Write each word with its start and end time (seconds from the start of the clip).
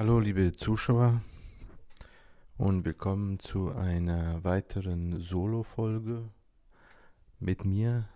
Hallo 0.00 0.18
liebe 0.18 0.52
Zuschauer 0.52 1.20
und 2.56 2.86
willkommen 2.86 3.38
zu 3.38 3.70
einer 3.74 4.42
weiteren 4.42 5.20
Solo-Folge 5.20 6.26
mit 7.38 7.66
mir, 7.66 8.08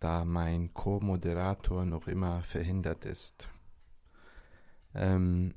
da 0.00 0.24
mein 0.24 0.74
Co-Moderator 0.74 1.84
noch 1.86 2.08
immer 2.08 2.42
verhindert 2.42 3.04
ist. 3.04 3.46
Ähm, 4.92 5.54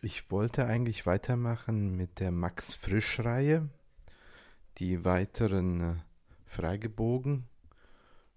ich 0.00 0.30
wollte 0.30 0.66
eigentlich 0.66 1.04
weitermachen 1.04 1.96
mit 1.96 2.20
der 2.20 2.30
Max 2.30 2.74
Frisch-Reihe, 2.74 3.68
die 4.76 5.04
weiteren 5.04 5.80
äh, 5.80 5.94
Fragebogen 6.44 7.48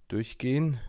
durchgehen 0.08 0.80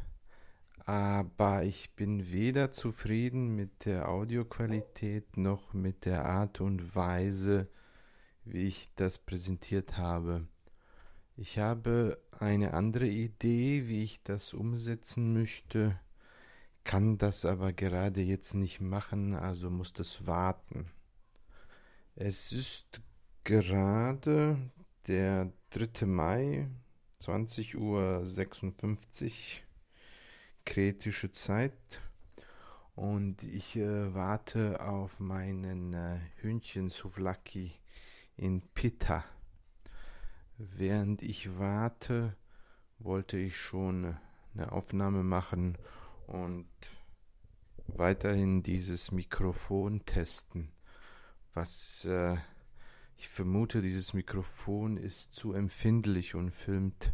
aber 0.85 1.63
ich 1.65 1.95
bin 1.95 2.33
weder 2.33 2.73
zufrieden 2.73 3.55
mit 3.55 3.85
der 3.85 4.09
Audioqualität 4.09 5.37
noch 5.37 5.73
mit 5.73 6.05
der 6.05 6.25
Art 6.25 6.61
und 6.61 6.97
Weise, 6.97 7.69
wie 8.45 8.67
ich 8.67 8.91
das 8.97 9.19
präsentiert 9.19 9.97
habe. 9.97 10.47
Ich 11.37 11.59
habe 11.59 12.21
eine 12.39 12.75
andere 12.75 13.07
Idee, 13.07 13.87
wie 13.87 14.03
ich 14.03 14.23
das 14.23 14.53
umsetzen 14.55 15.33
möchte, 15.33 15.99
kann 16.85 17.17
das 17.17 17.45
aber 17.45 17.73
gerade 17.73 18.21
jetzt 18.23 18.55
nicht 18.55 18.81
machen, 18.81 19.35
also 19.35 19.71
muss 19.71 19.93
das 19.93 20.27
warten. 20.27 20.91
Es 22.17 22.53
ist 22.53 23.01
gerade 23.45 24.59
der 25.07 25.53
3. 25.71 26.07
Mai, 26.07 26.69
20.56 27.21 27.77
Uhr 27.77 28.25
kritische 30.65 31.31
Zeit 31.31 32.01
und 32.95 33.43
ich 33.43 33.77
äh, 33.77 34.15
warte 34.15 34.81
auf 34.81 35.19
meinen 35.19 35.95
äh, 35.95 36.21
Hühnchen 36.37 36.91
Souvlaki 36.91 37.73
in 38.37 38.61
Pitta. 38.75 39.25
Während 40.59 41.23
ich 41.23 41.59
warte, 41.59 42.37
wollte 42.99 43.39
ich 43.39 43.57
schon 43.57 44.17
eine 44.55 44.73
Aufnahme 44.73 45.23
machen 45.25 45.79
und 46.27 46.69
weiterhin 47.87 48.63
dieses 48.63 49.11
Mikrofon 49.11 50.05
testen. 50.05 50.71
Was 51.55 52.05
äh, 52.05 52.37
ich 53.17 53.29
vermute, 53.29 53.83
dieses 53.83 54.13
Mikrofon 54.13 54.97
ist 54.97 55.35
zu 55.35 55.53
empfindlich 55.53 56.35
und 56.35 56.51
filmt 56.51 57.13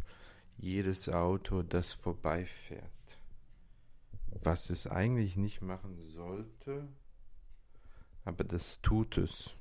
jedes 0.57 1.07
Auto, 1.07 1.63
das 1.63 1.93
vorbeifährt 1.93 2.98
was 4.41 4.69
es 4.69 4.87
eigentlich 4.87 5.37
nicht 5.37 5.61
machen 5.61 5.99
sollte, 6.01 6.87
aber 8.25 8.43
das 8.43 8.81
tut 8.81 9.17
es. 9.17 9.55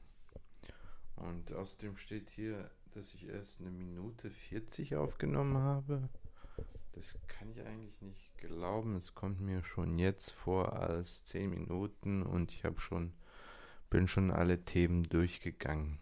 Und 1.17 1.53
außerdem 1.53 1.97
steht 1.97 2.31
hier, 2.31 2.71
dass 2.93 3.15
ich 3.15 3.27
erst 3.27 3.61
eine 3.61 3.71
Minute 3.71 4.31
40 4.31 4.97
aufgenommen 4.97 5.59
habe. 5.59 6.09
Das 6.93 7.17
kann 7.27 7.51
ich 7.51 7.61
eigentlich 7.63 8.01
nicht 8.03 8.37
glauben. 8.39 8.97
Es 8.97 9.15
kommt 9.15 9.41
mir 9.41 9.63
schon 9.63 9.99
jetzt 9.99 10.33
vor 10.33 10.73
als 10.73 11.25
10 11.25 11.51
Minuten 11.51 12.23
und 12.23 12.53
ich 12.53 12.65
habe 12.65 12.81
schon 12.81 13.13
bin 13.91 14.09
schon 14.09 14.31
alle 14.31 14.65
Themen 14.65 15.05
durchgegangen. 15.05 15.99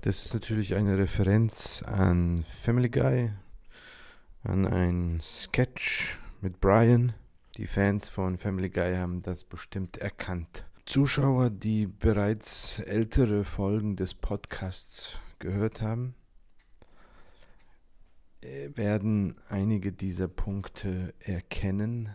Das 0.00 0.24
ist 0.24 0.34
natürlich 0.34 0.74
eine 0.74 0.98
Referenz 0.98 1.82
an 1.82 2.44
Family 2.44 2.88
Guy, 2.88 3.32
an 4.46 4.64
ein 4.64 5.20
Sketch 5.20 6.20
mit 6.40 6.60
Brian. 6.60 7.14
Die 7.56 7.66
Fans 7.66 8.08
von 8.08 8.38
Family 8.38 8.70
Guy 8.70 8.94
haben 8.94 9.22
das 9.22 9.42
bestimmt 9.42 9.96
erkannt. 9.96 10.66
Zuschauer, 10.84 11.50
die 11.50 11.86
bereits 11.86 12.78
ältere 12.78 13.42
Folgen 13.42 13.96
des 13.96 14.14
Podcasts 14.14 15.18
gehört 15.40 15.80
haben, 15.80 16.14
äh, 18.40 18.70
werden 18.76 19.36
einige 19.48 19.90
dieser 19.90 20.28
Punkte 20.28 21.12
erkennen. 21.18 22.10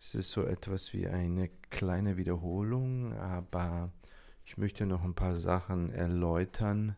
Es 0.00 0.14
ist 0.14 0.30
so 0.30 0.42
etwas 0.42 0.94
wie 0.94 1.06
eine 1.06 1.50
kleine 1.68 2.16
Wiederholung, 2.16 3.12
aber 3.12 3.92
ich 4.46 4.56
möchte 4.56 4.86
noch 4.86 5.04
ein 5.04 5.14
paar 5.14 5.34
Sachen 5.34 5.92
erläutern 5.92 6.96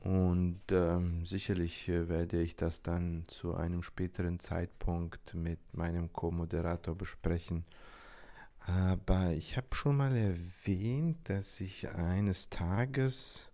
und 0.00 0.60
ähm, 0.70 1.26
sicherlich 1.26 1.88
äh, 1.88 2.08
werde 2.08 2.40
ich 2.40 2.56
das 2.56 2.82
dann 2.82 3.24
zu 3.26 3.54
einem 3.54 3.82
späteren 3.82 4.38
Zeitpunkt 4.38 5.34
mit 5.34 5.58
meinem 5.72 6.12
Co-Moderator 6.12 6.94
besprechen. 6.94 7.64
Aber 8.60 9.32
ich 9.32 9.56
habe 9.56 9.68
schon 9.72 9.96
mal 9.96 10.14
erwähnt, 10.14 11.28
dass 11.28 11.60
ich 11.60 11.88
eines 11.88 12.48
Tages, 12.48 13.50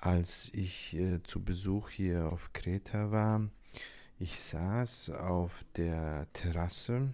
als 0.00 0.50
ich 0.52 0.94
äh, 0.96 1.22
zu 1.22 1.42
Besuch 1.42 1.88
hier 1.90 2.30
auf 2.30 2.52
Kreta 2.52 3.10
war, 3.10 3.48
ich 4.18 4.40
saß 4.40 5.10
auf 5.10 5.64
der 5.76 6.26
Terrasse 6.32 7.12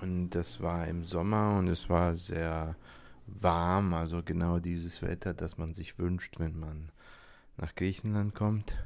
und 0.00 0.30
das 0.30 0.60
war 0.60 0.86
im 0.86 1.04
Sommer 1.04 1.58
und 1.58 1.68
es 1.68 1.88
war 1.88 2.14
sehr 2.16 2.76
warm, 3.26 3.94
also 3.94 4.22
genau 4.22 4.58
dieses 4.58 5.02
Wetter, 5.02 5.34
das 5.34 5.56
man 5.58 5.72
sich 5.72 5.98
wünscht, 5.98 6.38
wenn 6.38 6.58
man 6.58 6.90
nach 7.56 7.74
Griechenland 7.74 8.34
kommt. 8.34 8.76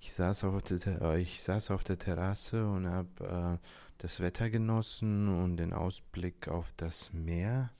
Ich 0.00 0.12
saß 0.14 0.44
auf 0.44 0.62
der, 0.62 1.02
äh, 1.02 1.20
ich 1.20 1.42
saß 1.42 1.70
auf 1.70 1.84
der 1.84 1.98
Terrasse 1.98 2.66
und 2.66 2.86
habe 2.86 3.60
äh, 3.62 3.66
das 3.98 4.20
Wetter 4.20 4.50
genossen 4.50 5.28
und 5.28 5.56
den 5.56 5.72
Ausblick 5.72 6.48
auf 6.48 6.72
das 6.76 7.12
Meer. 7.12 7.70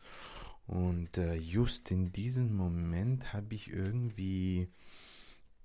Und 0.66 1.19
äh, 1.19 1.34
just 1.34 1.91
in 1.91 2.12
diesem 2.12 2.54
Moment 2.54 3.32
habe 3.32 3.54
ich 3.54 3.69
irgendwie 3.69 4.69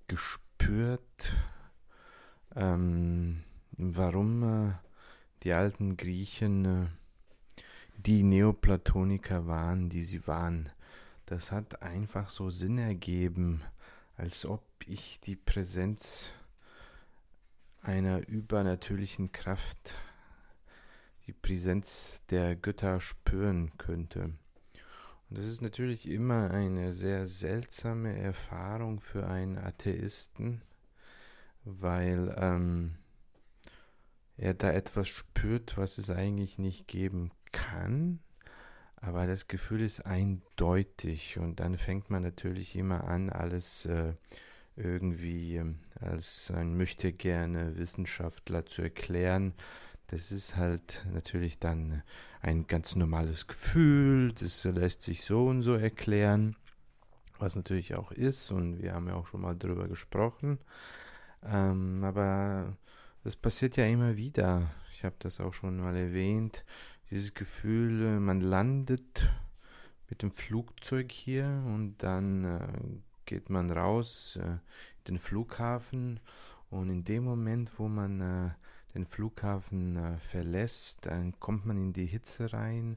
gespürt, 0.08 1.32
ähm, 2.56 3.44
warum 3.76 4.42
äh, 4.42 4.72
die 5.44 5.52
alten 5.52 5.96
Griechen 5.96 6.64
äh, 6.64 6.86
die 7.96 8.22
Neoplatoniker 8.22 9.46
waren, 9.46 9.88
die 9.88 10.02
sie 10.02 10.26
waren. 10.26 10.68
Das 11.26 11.52
hat 11.52 11.82
einfach 11.82 12.30
so 12.30 12.50
Sinn 12.50 12.78
ergeben 12.78 13.62
als 14.18 14.44
ob 14.44 14.62
ich 14.84 15.20
die 15.20 15.36
Präsenz 15.36 16.32
einer 17.82 18.26
übernatürlichen 18.26 19.30
Kraft, 19.30 19.94
die 21.26 21.32
Präsenz 21.32 22.20
der 22.28 22.56
Götter 22.56 23.00
spüren 23.00 23.70
könnte. 23.78 24.32
Und 25.30 25.38
das 25.38 25.44
ist 25.44 25.62
natürlich 25.62 26.08
immer 26.08 26.50
eine 26.50 26.92
sehr 26.92 27.26
seltsame 27.26 28.18
Erfahrung 28.18 29.00
für 29.00 29.26
einen 29.28 29.56
Atheisten, 29.56 30.62
weil 31.64 32.34
ähm, 32.36 32.96
er 34.36 34.54
da 34.54 34.72
etwas 34.72 35.06
spürt, 35.06 35.76
was 35.76 35.98
es 35.98 36.10
eigentlich 36.10 36.58
nicht 36.58 36.88
geben 36.88 37.30
kann, 37.52 38.18
aber 39.00 39.26
das 39.26 39.46
Gefühl 39.48 39.82
ist 39.82 40.06
eindeutig 40.06 41.38
und 41.38 41.60
dann 41.60 41.78
fängt 41.78 42.10
man 42.10 42.22
natürlich 42.22 42.74
immer 42.76 43.04
an, 43.04 43.30
alles 43.30 43.86
äh, 43.86 44.14
irgendwie 44.76 45.56
äh, 45.56 45.74
als 46.00 46.50
ein 46.54 46.76
möchte 46.76 47.12
gerne 47.12 47.76
Wissenschaftler 47.76 48.66
zu 48.66 48.82
erklären. 48.82 49.54
Das 50.08 50.32
ist 50.32 50.56
halt 50.56 51.04
natürlich 51.12 51.58
dann 51.58 52.02
ein 52.40 52.66
ganz 52.66 52.96
normales 52.96 53.46
Gefühl, 53.46 54.32
das 54.32 54.64
lässt 54.64 55.02
sich 55.02 55.24
so 55.24 55.46
und 55.46 55.62
so 55.62 55.74
erklären, 55.74 56.56
was 57.38 57.56
natürlich 57.56 57.94
auch 57.94 58.10
ist 58.10 58.50
und 58.50 58.82
wir 58.82 58.94
haben 58.94 59.08
ja 59.08 59.14
auch 59.14 59.26
schon 59.26 59.42
mal 59.42 59.56
drüber 59.56 59.86
gesprochen. 59.86 60.58
Ähm, 61.44 62.02
aber 62.02 62.76
das 63.22 63.36
passiert 63.36 63.76
ja 63.76 63.86
immer 63.86 64.16
wieder. 64.16 64.70
Ich 64.92 65.04
habe 65.04 65.16
das 65.20 65.40
auch 65.40 65.52
schon 65.52 65.76
mal 65.78 65.94
erwähnt 65.94 66.64
dieses 67.10 67.34
Gefühl, 67.34 68.02
äh, 68.02 68.20
man 68.20 68.40
landet 68.40 69.28
mit 70.08 70.22
dem 70.22 70.30
Flugzeug 70.30 71.12
hier 71.12 71.46
und 71.66 71.96
dann 71.98 72.44
äh, 72.44 72.68
geht 73.24 73.50
man 73.50 73.70
raus 73.70 74.38
äh, 74.40 74.46
in 74.48 74.60
den 75.06 75.18
Flughafen. 75.18 76.20
Und 76.70 76.90
in 76.90 77.04
dem 77.04 77.24
Moment, 77.24 77.78
wo 77.78 77.88
man 77.88 78.20
äh, 78.20 78.50
den 78.94 79.06
Flughafen 79.06 79.96
äh, 79.96 80.18
verlässt, 80.18 81.06
dann 81.06 81.38
kommt 81.40 81.66
man 81.66 81.78
in 81.78 81.92
die 81.92 82.06
Hitze 82.06 82.52
rein. 82.52 82.96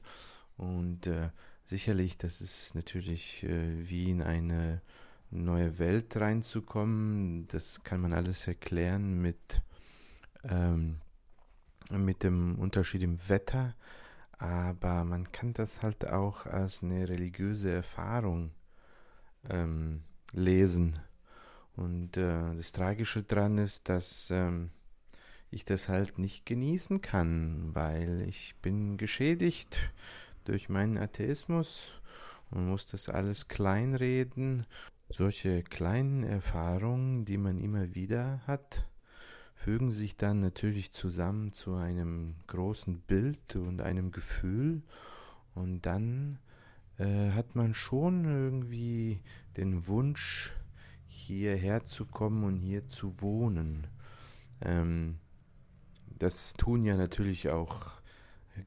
Und 0.56 1.06
äh, 1.06 1.30
sicherlich, 1.64 2.18
das 2.18 2.40
ist 2.40 2.74
natürlich 2.74 3.46
wie 3.46 4.10
in 4.10 4.20
eine 4.20 4.82
neue 5.30 5.78
Welt 5.78 6.14
reinzukommen. 6.16 7.48
Das 7.48 7.82
kann 7.82 8.00
man 8.00 8.12
alles 8.12 8.46
erklären 8.46 9.22
mit, 9.22 9.62
ähm, 10.44 11.00
mit 11.90 12.22
dem 12.22 12.58
Unterschied 12.58 13.02
im 13.02 13.18
Wetter 13.28 13.74
aber 14.42 15.04
man 15.04 15.30
kann 15.30 15.52
das 15.52 15.82
halt 15.82 16.08
auch 16.08 16.46
als 16.46 16.82
eine 16.82 17.08
religiöse 17.08 17.70
Erfahrung 17.70 18.50
ähm, 19.48 20.02
lesen. 20.32 20.98
Und 21.76 22.16
äh, 22.16 22.52
das 22.56 22.72
Tragische 22.72 23.22
daran 23.22 23.58
ist, 23.58 23.88
dass 23.88 24.32
ähm, 24.32 24.70
ich 25.52 25.64
das 25.64 25.88
halt 25.88 26.18
nicht 26.18 26.44
genießen 26.44 27.00
kann, 27.00 27.70
weil 27.72 28.24
ich 28.28 28.56
bin 28.62 28.96
geschädigt 28.96 29.78
durch 30.44 30.68
meinen 30.68 30.98
Atheismus 30.98 32.00
und 32.50 32.66
muss 32.66 32.86
das 32.86 33.08
alles 33.08 33.46
kleinreden. 33.46 34.66
Solche 35.08 35.62
kleinen 35.62 36.24
Erfahrungen, 36.24 37.24
die 37.24 37.38
man 37.38 37.60
immer 37.60 37.94
wieder 37.94 38.40
hat, 38.48 38.88
fügen 39.62 39.92
sich 39.92 40.16
dann 40.16 40.40
natürlich 40.40 40.90
zusammen 40.90 41.52
zu 41.52 41.76
einem 41.76 42.34
großen 42.48 42.98
Bild 42.98 43.54
und 43.54 43.80
einem 43.80 44.10
Gefühl 44.10 44.82
und 45.54 45.86
dann 45.86 46.40
äh, 46.98 47.30
hat 47.30 47.54
man 47.54 47.72
schon 47.72 48.24
irgendwie 48.24 49.20
den 49.56 49.86
Wunsch, 49.86 50.52
hierher 51.06 51.84
zu 51.84 52.06
kommen 52.06 52.42
und 52.42 52.58
hier 52.58 52.88
zu 52.88 53.20
wohnen. 53.20 53.86
Ähm, 54.62 55.18
das 56.18 56.54
tun 56.54 56.82
ja 56.84 56.96
natürlich 56.96 57.48
auch 57.50 58.00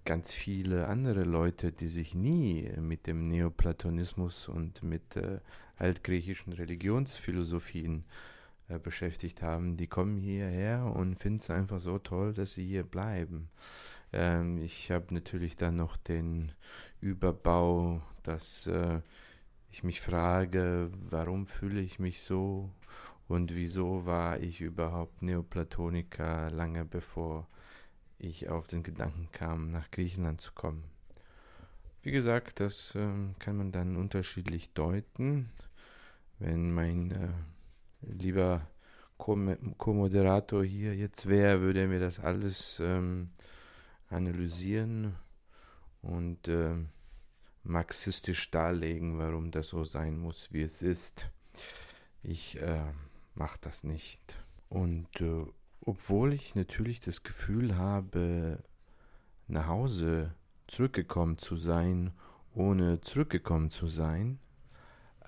ganz 0.05 0.31
viele 0.31 0.87
andere 0.87 1.25
Leute, 1.25 1.73
die 1.73 1.89
sich 1.89 2.15
nie 2.15 2.71
mit 2.79 3.05
dem 3.05 3.27
Neoplatonismus 3.27 4.47
und 4.47 4.81
mit 4.81 5.17
äh, 5.17 5.41
altgriechischen 5.77 6.53
Religionsphilosophien 6.53 7.99
äh, 7.99 8.34
beschäftigt 8.67 9.41
haben, 9.41 9.77
die 9.77 9.87
kommen 9.87 10.17
hierher 10.17 10.91
und 10.95 11.19
finden 11.19 11.39
es 11.39 11.49
einfach 11.49 11.79
so 11.79 11.99
toll, 11.99 12.33
dass 12.33 12.53
sie 12.53 12.65
hier 12.65 12.83
bleiben. 12.83 13.49
Ähm, 14.11 14.57
ich 14.57 14.91
habe 14.91 15.13
natürlich 15.13 15.55
dann 15.55 15.75
noch 15.75 15.97
den 15.97 16.51
Überbau, 17.01 18.01
dass 18.23 18.67
äh, 18.67 19.01
ich 19.69 19.83
mich 19.83 20.01
frage, 20.01 20.89
warum 21.09 21.47
fühle 21.47 21.81
ich 21.81 21.99
mich 21.99 22.21
so 22.21 22.71
und 23.27 23.53
wieso 23.53 24.05
war 24.05 24.39
ich 24.39 24.61
überhaupt 24.61 25.21
Neoplatoniker 25.21 26.49
lange 26.51 26.85
bevor 26.85 27.47
ich 28.17 28.49
auf 28.49 28.67
den 28.67 28.83
Gedanken 28.83 29.29
kam, 29.31 29.71
nach 29.71 29.91
Griechenland 29.91 30.41
zu 30.41 30.53
kommen. 30.53 30.83
Wie 32.01 32.11
gesagt, 32.11 32.59
das 32.59 32.95
äh, 32.95 33.09
kann 33.39 33.57
man 33.57 33.71
dann 33.71 33.97
unterschiedlich 33.97 34.71
deuten. 34.73 35.49
Wenn 36.39 36.73
mein 36.73 37.11
äh, 37.11 37.29
lieber 38.07 38.67
Co-Moderator 39.17 40.63
hier 40.63 40.95
jetzt 40.95 41.27
wäre, 41.27 41.61
würde 41.61 41.81
er 41.81 41.87
mir 41.87 41.99
das 41.99 42.19
alles 42.19 42.79
ähm, 42.81 43.29
analysieren 44.09 45.15
und 46.01 46.47
äh, 46.47 46.75
marxistisch 47.63 48.51
darlegen, 48.51 49.17
warum 49.17 49.51
das 49.51 49.69
so 49.69 49.83
sein 49.83 50.17
muss, 50.17 50.51
wie 50.51 50.61
es 50.61 50.81
ist. 50.81 51.29
Ich 52.21 52.61
äh, 52.61 52.91
mache 53.33 53.57
das 53.61 53.83
nicht. 53.83 54.37
Und 54.69 55.21
äh, 55.21 55.45
obwohl 55.81 56.33
ich 56.33 56.55
natürlich 56.55 56.99
das 56.99 57.23
Gefühl 57.23 57.77
habe, 57.77 58.63
nach 59.47 59.67
Hause 59.67 60.33
zurückgekommen 60.67 61.37
zu 61.37 61.55
sein, 61.55 62.11
ohne 62.53 63.01
zurückgekommen 63.01 63.69
zu 63.69 63.87
sein, 63.87 64.39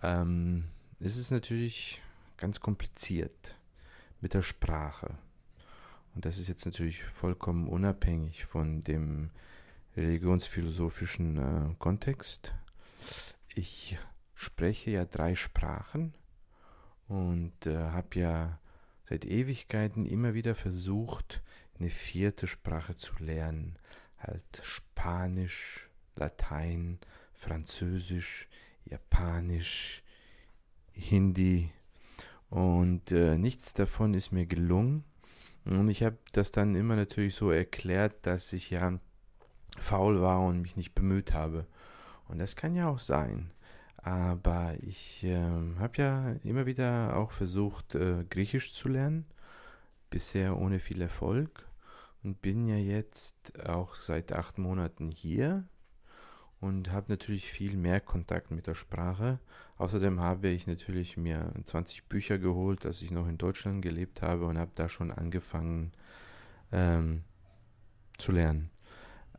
ähm, 0.01 0.65
ist 0.99 1.17
es 1.17 1.31
natürlich 1.31 2.01
ganz 2.37 2.59
kompliziert 2.59 3.55
mit 4.21 4.33
der 4.33 4.41
Sprache. 4.41 5.17
Und 6.15 6.25
das 6.25 6.37
ist 6.37 6.47
jetzt 6.47 6.65
natürlich 6.65 7.03
vollkommen 7.03 7.67
unabhängig 7.67 8.45
von 8.45 8.83
dem 8.83 9.29
religionsphilosophischen 9.95 11.37
äh, 11.37 11.75
Kontext. 11.79 12.53
Ich 13.53 13.97
spreche 14.33 14.91
ja 14.91 15.05
drei 15.05 15.35
Sprachen 15.35 16.13
und 17.07 17.65
äh, 17.65 17.77
habe 17.77 18.19
ja 18.19 18.59
seit 19.09 19.25
Ewigkeiten 19.25 20.05
immer 20.05 20.33
wieder 20.33 20.55
versucht, 20.55 21.41
eine 21.79 21.89
vierte 21.89 22.47
Sprache 22.47 22.95
zu 22.95 23.13
lernen. 23.19 23.77
Halt 24.17 24.61
Spanisch, 24.63 25.89
Latein, 26.15 26.99
Französisch, 27.33 28.47
Japanisch, 28.85 30.03
Hindi. 30.93 31.71
Und 32.49 33.11
äh, 33.11 33.37
nichts 33.37 33.73
davon 33.73 34.13
ist 34.13 34.31
mir 34.31 34.45
gelungen. 34.45 35.03
Und 35.65 35.89
ich 35.89 36.03
habe 36.03 36.17
das 36.31 36.51
dann 36.51 36.75
immer 36.75 36.95
natürlich 36.95 37.35
so 37.35 37.51
erklärt, 37.51 38.25
dass 38.25 38.53
ich 38.53 38.69
ja 38.69 38.99
faul 39.77 40.21
war 40.21 40.41
und 40.41 40.61
mich 40.61 40.75
nicht 40.77 40.95
bemüht 40.95 41.33
habe. 41.33 41.67
Und 42.27 42.39
das 42.39 42.55
kann 42.55 42.75
ja 42.75 42.89
auch 42.89 42.99
sein. 42.99 43.51
Aber 43.97 44.75
ich 44.81 45.23
äh, 45.23 45.37
habe 45.79 45.97
ja 45.97 46.31
immer 46.43 46.65
wieder 46.65 47.17
auch 47.17 47.31
versucht, 47.31 47.95
äh, 47.95 48.23
Griechisch 48.29 48.73
zu 48.73 48.87
lernen. 48.87 49.25
Bisher 50.09 50.57
ohne 50.57 50.79
viel 50.79 51.01
Erfolg. 51.01 51.67
Und 52.23 52.41
bin 52.41 52.65
ja 52.65 52.77
jetzt 52.77 53.59
auch 53.67 53.95
seit 53.95 54.31
acht 54.31 54.57
Monaten 54.57 55.11
hier 55.11 55.67
und 56.59 56.91
habe 56.91 57.11
natürlich 57.11 57.51
viel 57.51 57.77
mehr 57.77 57.99
Kontakt 57.99 58.51
mit 58.51 58.67
der 58.67 58.75
Sprache. 58.75 59.39
Außerdem 59.77 60.19
habe 60.19 60.47
ich 60.47 60.65
natürlich 60.65 61.17
mir 61.17 61.53
20 61.65 62.05
Bücher 62.05 62.39
geholt, 62.39 62.85
als 62.85 63.01
ich 63.01 63.11
noch 63.11 63.27
in 63.27 63.37
Deutschland 63.37 63.81
gelebt 63.81 64.21
habe 64.21 64.45
und 64.45 64.57
habe 64.57 64.71
da 64.73 64.89
schon 64.89 65.11
angefangen 65.11 65.91
ähm, 66.71 67.23
zu 68.17 68.31
lernen. 68.31 68.71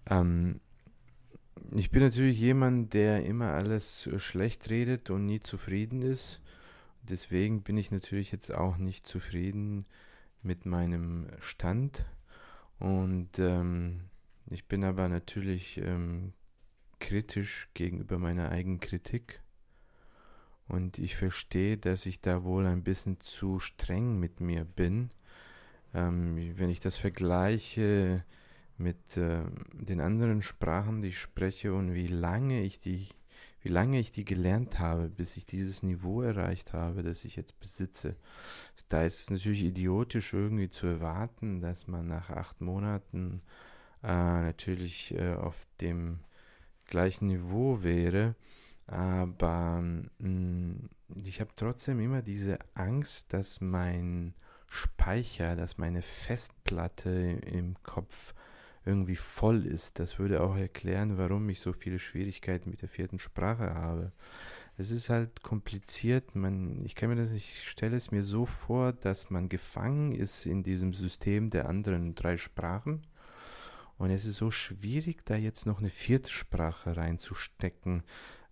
Ähm, 0.08 0.60
ich 1.72 1.90
bin 1.90 2.02
natürlich 2.02 2.38
jemand, 2.38 2.94
der 2.94 3.26
immer 3.26 3.52
alles 3.52 4.08
schlecht 4.18 4.70
redet 4.70 5.10
und 5.10 5.26
nie 5.26 5.40
zufrieden 5.40 6.02
ist. 6.02 6.40
Deswegen 7.02 7.62
bin 7.62 7.76
ich 7.76 7.90
natürlich 7.90 8.32
jetzt 8.32 8.52
auch 8.54 8.76
nicht 8.76 9.06
zufrieden 9.06 9.86
mit 10.42 10.66
meinem 10.66 11.26
Stand. 11.40 12.04
Und 12.78 13.38
ähm, 13.38 14.02
ich 14.50 14.66
bin 14.66 14.84
aber 14.84 15.08
natürlich 15.08 15.78
ähm, 15.78 16.32
kritisch 16.98 17.68
gegenüber 17.74 18.18
meiner 18.18 18.50
eigenen 18.50 18.80
Kritik. 18.80 19.42
Und 20.68 20.98
ich 20.98 21.16
verstehe, 21.16 21.78
dass 21.78 22.06
ich 22.06 22.20
da 22.20 22.44
wohl 22.44 22.66
ein 22.66 22.84
bisschen 22.84 23.20
zu 23.20 23.58
streng 23.58 24.18
mit 24.18 24.40
mir 24.40 24.64
bin. 24.64 25.10
Ähm, 25.94 26.36
wenn 26.56 26.68
ich 26.68 26.80
das 26.80 26.98
vergleiche 26.98 28.24
mit 28.76 29.16
äh, 29.16 29.42
den 29.72 30.00
anderen 30.00 30.42
Sprachen, 30.42 31.02
die 31.02 31.08
ich 31.08 31.18
spreche 31.18 31.72
und 31.72 31.94
wie 31.94 32.06
lange 32.06 32.62
ich 32.62 32.78
die, 32.78 33.08
wie 33.62 33.70
lange 33.70 33.98
ich 33.98 34.12
die 34.12 34.26
gelernt 34.26 34.78
habe, 34.78 35.08
bis 35.08 35.38
ich 35.38 35.46
dieses 35.46 35.82
Niveau 35.82 36.20
erreicht 36.20 36.74
habe, 36.74 37.02
das 37.02 37.24
ich 37.24 37.36
jetzt 37.36 37.58
besitze. 37.58 38.16
Da 38.90 39.04
ist 39.04 39.20
es 39.20 39.30
natürlich 39.30 39.64
idiotisch 39.64 40.34
irgendwie 40.34 40.68
zu 40.68 40.86
erwarten, 40.86 41.60
dass 41.60 41.88
man 41.88 42.06
nach 42.06 42.28
acht 42.28 42.60
Monaten 42.60 43.40
äh, 44.02 44.08
natürlich 44.08 45.14
äh, 45.14 45.34
auf 45.34 45.66
dem 45.80 46.20
gleichen 46.88 47.28
Niveau 47.28 47.82
wäre. 47.82 48.34
Aber 48.86 49.80
mh, 49.80 50.08
mm, 50.18 50.90
ich 51.24 51.40
habe 51.40 51.50
trotzdem 51.54 52.00
immer 52.00 52.22
diese 52.22 52.58
Angst, 52.74 53.32
dass 53.32 53.60
mein 53.60 54.34
Speicher, 54.66 55.56
dass 55.56 55.78
meine 55.78 56.02
Festplatte 56.02 57.10
im 57.10 57.76
Kopf 57.82 58.34
irgendwie 58.84 59.16
voll 59.16 59.66
ist. 59.66 59.98
Das 59.98 60.18
würde 60.18 60.42
auch 60.42 60.56
erklären, 60.56 61.18
warum 61.18 61.48
ich 61.48 61.60
so 61.60 61.72
viele 61.72 61.98
Schwierigkeiten 61.98 62.70
mit 62.70 62.82
der 62.82 62.88
vierten 62.88 63.18
Sprache 63.18 63.74
habe. 63.74 64.12
Es 64.76 64.90
ist 64.90 65.10
halt 65.10 65.42
kompliziert. 65.42 66.34
Man, 66.34 66.84
ich 66.84 66.94
kann 66.94 67.10
mir 67.10 67.16
das, 67.16 67.30
ich 67.30 67.68
stelle 67.68 67.96
es 67.96 68.10
mir 68.10 68.22
so 68.22 68.46
vor, 68.46 68.92
dass 68.92 69.30
man 69.30 69.48
gefangen 69.48 70.12
ist 70.12 70.46
in 70.46 70.62
diesem 70.62 70.94
System 70.94 71.50
der 71.50 71.68
anderen 71.68 72.14
drei 72.14 72.36
Sprachen. 72.36 73.02
Und 73.98 74.10
es 74.10 74.24
ist 74.24 74.36
so 74.36 74.50
schwierig, 74.50 75.26
da 75.26 75.36
jetzt 75.36 75.66
noch 75.66 75.80
eine 75.80 75.90
vierte 75.90 76.30
Sprache 76.30 76.96
reinzustecken. 76.96 78.04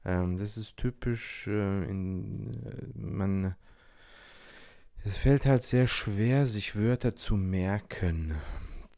Ähm, 0.04 0.36
das 0.36 0.56
ist 0.56 0.76
typisch. 0.76 1.46
Äh, 1.46 1.84
in, 1.84 2.52
äh, 2.64 2.98
man, 2.98 3.54
es 5.04 5.16
fällt 5.16 5.46
halt 5.46 5.62
sehr 5.62 5.86
schwer, 5.86 6.46
sich 6.46 6.76
Wörter 6.76 7.14
zu 7.14 7.36
merken. 7.36 8.34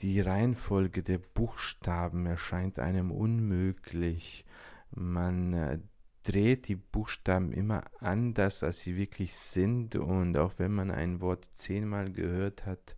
Die 0.00 0.20
Reihenfolge 0.20 1.02
der 1.02 1.18
Buchstaben 1.18 2.24
erscheint 2.24 2.78
einem 2.78 3.10
unmöglich. 3.10 4.46
Man 4.90 5.52
äh, 5.52 5.78
dreht 6.22 6.68
die 6.68 6.76
Buchstaben 6.76 7.52
immer 7.52 7.84
anders, 8.00 8.62
als 8.62 8.80
sie 8.80 8.96
wirklich 8.96 9.34
sind. 9.34 9.96
Und 9.96 10.38
auch 10.38 10.54
wenn 10.58 10.72
man 10.72 10.90
ein 10.90 11.20
Wort 11.20 11.48
zehnmal 11.52 12.10
gehört 12.10 12.64
hat, 12.64 12.96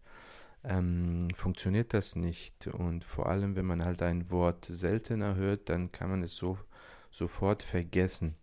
ähm, 0.64 1.28
funktioniert 1.34 1.94
das 1.94 2.16
nicht. 2.16 2.66
Und 2.66 3.04
vor 3.04 3.28
allem, 3.28 3.56
wenn 3.56 3.66
man 3.66 3.84
halt 3.84 4.02
ein 4.02 4.30
Wort 4.30 4.66
seltener 4.66 5.34
hört, 5.34 5.68
dann 5.68 5.92
kann 5.92 6.10
man 6.10 6.22
es 6.22 6.36
so 6.36 6.58
sofort 7.10 7.62
vergessen. 7.62 8.36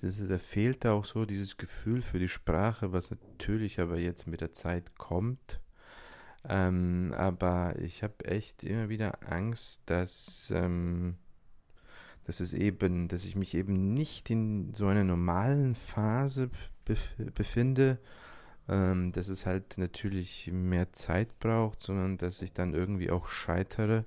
Da 0.00 0.38
fehlt 0.38 0.84
auch 0.84 1.04
so 1.04 1.24
dieses 1.24 1.56
Gefühl 1.56 2.02
für 2.02 2.18
die 2.18 2.28
Sprache, 2.28 2.92
was 2.92 3.12
natürlich 3.12 3.78
aber 3.78 3.98
jetzt 3.98 4.26
mit 4.26 4.40
der 4.40 4.52
Zeit 4.52 4.96
kommt. 4.96 5.60
Ähm, 6.48 7.14
aber 7.16 7.78
ich 7.78 8.02
habe 8.02 8.24
echt 8.24 8.64
immer 8.64 8.88
wieder 8.88 9.30
Angst, 9.30 9.82
dass, 9.86 10.52
ähm, 10.54 11.18
dass 12.24 12.40
es 12.40 12.52
eben, 12.52 13.06
dass 13.06 13.24
ich 13.24 13.36
mich 13.36 13.54
eben 13.54 13.94
nicht 13.94 14.28
in 14.28 14.74
so 14.74 14.88
einer 14.88 15.04
normalen 15.04 15.76
Phase 15.76 16.50
bef 16.84 17.14
befinde, 17.34 17.98
ähm, 18.68 19.12
dass 19.12 19.28
es 19.28 19.46
halt 19.46 19.78
natürlich 19.78 20.50
mehr 20.52 20.92
Zeit 20.92 21.38
braucht, 21.38 21.82
sondern 21.82 22.18
dass 22.18 22.42
ich 22.42 22.52
dann 22.52 22.74
irgendwie 22.74 23.10
auch 23.10 23.28
scheitere, 23.28 24.04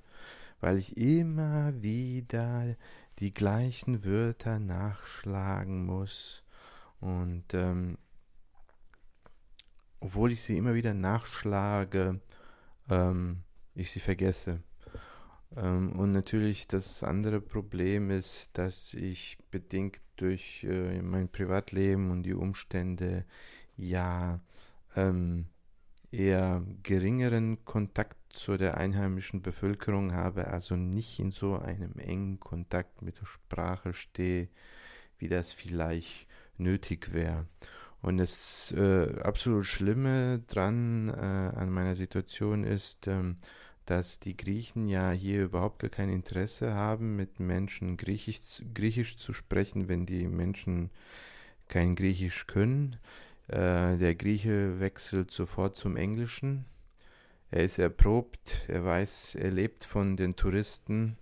weil 0.60 0.78
ich 0.78 0.96
immer 0.96 1.82
wieder 1.82 2.76
die 3.18 3.32
gleichen 3.32 4.04
Wörter 4.04 4.58
nachschlagen 4.58 5.84
muss 5.84 6.42
und 7.00 7.54
ähm, 7.54 7.98
obwohl 10.00 10.32
ich 10.32 10.42
sie 10.42 10.56
immer 10.56 10.74
wieder 10.74 10.94
nachschlage, 10.94 12.20
ähm, 12.88 13.42
ich 13.74 13.90
sie 13.90 14.00
vergesse. 14.00 14.62
Ähm, 15.56 15.92
und 15.92 16.12
natürlich 16.12 16.66
das 16.66 17.02
andere 17.02 17.40
Problem 17.40 18.10
ist, 18.10 18.50
dass 18.52 18.94
ich 18.94 19.38
bedingt 19.50 20.00
durch 20.16 20.64
äh, 20.64 21.00
mein 21.02 21.28
Privatleben 21.28 22.10
und 22.10 22.22
die 22.22 22.34
Umstände 22.34 23.24
ja 23.76 24.40
ähm, 24.94 25.46
eher 26.10 26.62
geringeren 26.82 27.64
Kontakt 27.64 28.16
zu 28.30 28.56
der 28.56 28.76
einheimischen 28.76 29.42
Bevölkerung 29.42 30.12
habe, 30.12 30.48
also 30.48 30.76
nicht 30.76 31.18
in 31.18 31.30
so 31.30 31.58
einem 31.58 31.98
engen 31.98 32.38
Kontakt 32.40 33.02
mit 33.02 33.20
der 33.20 33.26
Sprache 33.26 33.92
stehe, 33.92 34.48
wie 35.18 35.28
das 35.28 35.52
vielleicht 35.52 36.26
nötig 36.58 37.12
wäre. 37.12 37.46
Und 38.02 38.18
das 38.18 38.72
äh, 38.76 39.20
absolut 39.20 39.66
Schlimme 39.66 40.40
dran 40.46 41.08
äh, 41.08 41.12
an 41.12 41.70
meiner 41.70 41.96
Situation 41.96 42.62
ist, 42.62 43.08
ähm, 43.08 43.38
dass 43.86 44.18
die 44.20 44.36
Griechen 44.36 44.88
ja 44.88 45.12
hier 45.12 45.44
überhaupt 45.44 45.78
gar 45.78 45.90
kein 45.90 46.10
Interesse 46.10 46.74
haben, 46.74 47.16
mit 47.16 47.40
Menschen 47.40 47.96
Griechisch, 47.96 48.62
Griechisch 48.74 49.16
zu 49.16 49.32
sprechen, 49.32 49.88
wenn 49.88 50.06
die 50.06 50.26
Menschen 50.26 50.90
kein 51.68 51.94
Griechisch 51.94 52.46
können. 52.46 52.96
Äh, 53.48 53.96
der 53.98 54.14
Grieche 54.14 54.80
wechselt 54.80 55.30
sofort 55.30 55.76
zum 55.76 55.96
Englischen. 55.96 56.64
Er 57.50 57.62
ist 57.62 57.78
erprobt, 57.78 58.64
er 58.66 58.84
weiß, 58.84 59.36
er 59.36 59.50
lebt 59.50 59.84
von 59.84 60.16
den 60.16 60.34
Touristen. 60.34 61.16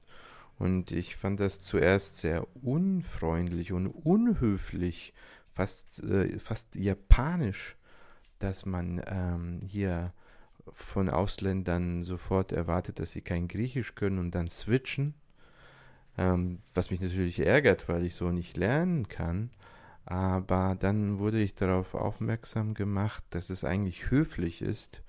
Und 0.59 0.93
ich 0.93 1.17
fand 1.17 1.41
das 1.41 1.61
zuerst 1.61 2.19
sehr 2.19 2.47
unfreundlich 2.63 3.73
und 3.73 3.89
unhöflich, 3.89 5.13
fast, 5.53 6.03
äh, 6.03 6.39
fast 6.39 6.77
japanisch, 6.77 7.77
dass 8.39 8.65
man 8.65 9.03
ähm, 9.07 9.61
hier 9.67 10.13
von 10.73 11.11
Ausländern 11.11 12.05
sofort 12.05 12.53
erwartet, 12.53 13.01
dass 13.01 13.13
sie 13.13 13.21
kein 13.21 13.49
Griechisch 13.49 13.95
können 13.95 14.19
und 14.19 14.35
dann 14.35 14.49
switchen. 14.49 15.15
Ähm, 16.17 16.61
was 16.73 16.91
mich 16.91 17.01
natürlich 17.01 17.41
ärgert, 17.41 17.89
weil 17.89 18.07
ich 18.07 18.15
so 18.15 18.31
nicht 18.31 18.57
lernen 18.57 19.09
kann. 19.09 19.51
Aber 20.07 20.77
dann 20.79 21.19
wurde 21.19 21.41
ich 21.41 21.55
darauf 21.55 21.95
aufmerksam 21.95 22.75
gemacht, 22.75 23.25
dass 23.31 23.51
es 23.51 23.65
eigentlich 23.65 24.11
höflich 24.11 24.61
ist. 24.61 25.03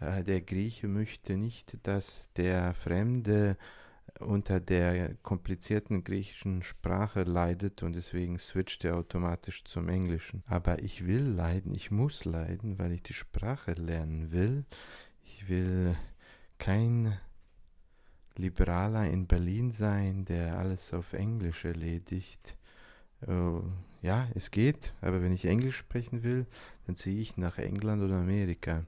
Äh, 0.00 0.24
der 0.24 0.40
Grieche 0.40 0.88
möchte 0.88 1.36
nicht, 1.36 1.78
dass 1.84 2.30
der 2.34 2.74
Fremde 2.74 3.56
unter 4.18 4.60
der 4.60 5.14
komplizierten 5.22 6.04
griechischen 6.04 6.62
Sprache 6.62 7.22
leidet 7.22 7.82
und 7.82 7.94
deswegen 7.94 8.38
switcht 8.38 8.84
er 8.84 8.96
automatisch 8.96 9.64
zum 9.64 9.88
Englischen. 9.88 10.42
Aber 10.46 10.82
ich 10.82 11.06
will 11.06 11.22
leiden, 11.22 11.74
ich 11.74 11.90
muss 11.90 12.24
leiden, 12.24 12.78
weil 12.78 12.92
ich 12.92 13.02
die 13.02 13.14
Sprache 13.14 13.72
lernen 13.72 14.32
will. 14.32 14.64
Ich 15.22 15.48
will 15.48 15.96
kein 16.58 17.18
Liberaler 18.36 19.08
in 19.08 19.26
Berlin 19.26 19.70
sein, 19.72 20.24
der 20.24 20.58
alles 20.58 20.92
auf 20.92 21.12
Englisch 21.12 21.64
erledigt. 21.64 22.56
Uh, 23.26 23.62
ja, 24.02 24.28
es 24.34 24.50
geht, 24.50 24.94
aber 25.02 25.22
wenn 25.22 25.32
ich 25.32 25.44
Englisch 25.44 25.76
sprechen 25.76 26.22
will, 26.22 26.46
dann 26.86 26.96
ziehe 26.96 27.20
ich 27.20 27.36
nach 27.36 27.58
England 27.58 28.02
oder 28.02 28.14
Amerika. 28.14 28.86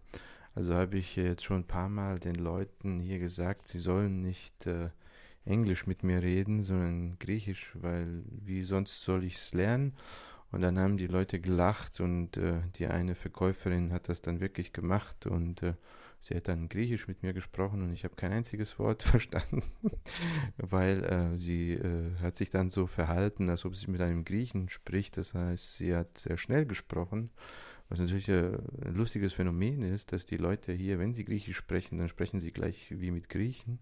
Also 0.55 0.75
habe 0.75 0.99
ich 0.99 1.17
jetzt 1.17 1.45
schon 1.45 1.61
ein 1.61 1.67
paar 1.67 1.89
Mal 1.89 2.19
den 2.19 2.35
Leuten 2.35 3.01
hier 3.01 3.19
gesagt, 3.19 3.69
sie 3.69 3.79
sollen 3.79 4.23
nicht 4.23 4.67
äh, 4.67 4.89
Englisch 5.45 5.87
mit 5.87 6.03
mir 6.03 6.23
reden, 6.23 6.63
sondern 6.63 7.19
Griechisch, 7.19 7.73
weil 7.75 8.23
wie 8.27 8.63
sonst 8.63 9.03
soll 9.03 9.25
ich 9.25 9.37
es 9.37 9.53
lernen? 9.53 9.95
Und 10.53 10.61
dann 10.61 10.79
haben 10.79 10.99
die 10.99 11.07
Leute 11.07 11.41
gelacht 11.41 12.01
und 12.01 12.37
äh, 12.37 12.61
die 12.77 12.87
eine 12.87 13.15
Verkäuferin 13.15 13.93
hat 13.93 14.11
das 14.11 14.21
dann 14.21 14.41
wirklich 14.41 14.75
gemacht 14.75 15.27
und 15.27 15.63
äh, 15.63 15.75
sie 16.21 16.37
hat 16.37 16.47
dann 16.47 16.69
Griechisch 16.69 17.09
mit 17.09 17.23
mir 17.23 17.33
gesprochen 17.33 17.83
und 17.83 17.93
ich 17.93 18.05
habe 18.05 18.17
kein 18.17 18.33
einziges 18.33 18.79
Wort 18.79 19.03
verstanden, 19.03 19.63
weil 20.59 21.05
äh, 21.05 21.39
sie 21.39 21.73
äh, 21.73 22.15
hat 22.21 22.37
sich 22.37 22.51
dann 22.51 22.71
so 22.71 22.87
verhalten, 22.87 23.49
als 23.49 23.65
ob 23.65 23.75
sie 23.75 23.91
mit 23.91 24.03
einem 24.03 24.25
Griechen 24.27 24.69
spricht. 24.69 25.17
Das 25.17 25.33
heißt, 25.33 25.79
sie 25.79 25.97
hat 25.97 26.19
sehr 26.19 26.37
schnell 26.37 26.67
gesprochen. 26.67 27.31
Was 27.89 27.99
natürlich 27.99 28.29
äh, 28.29 28.53
ein 28.85 28.95
lustiges 28.95 29.33
Phänomen 29.33 29.83
ist, 29.83 30.13
dass 30.13 30.27
die 30.27 30.37
Leute 30.37 30.73
hier, 30.73 30.99
wenn 30.99 31.15
sie 31.15 31.25
Griechisch 31.25 31.57
sprechen, 31.57 31.99
dann 31.99 32.11
sprechen 32.11 32.41
sie 32.41 32.53
gleich 32.53 32.89
wie 32.91 33.11
mit 33.11 33.31
Griechen 33.31 33.79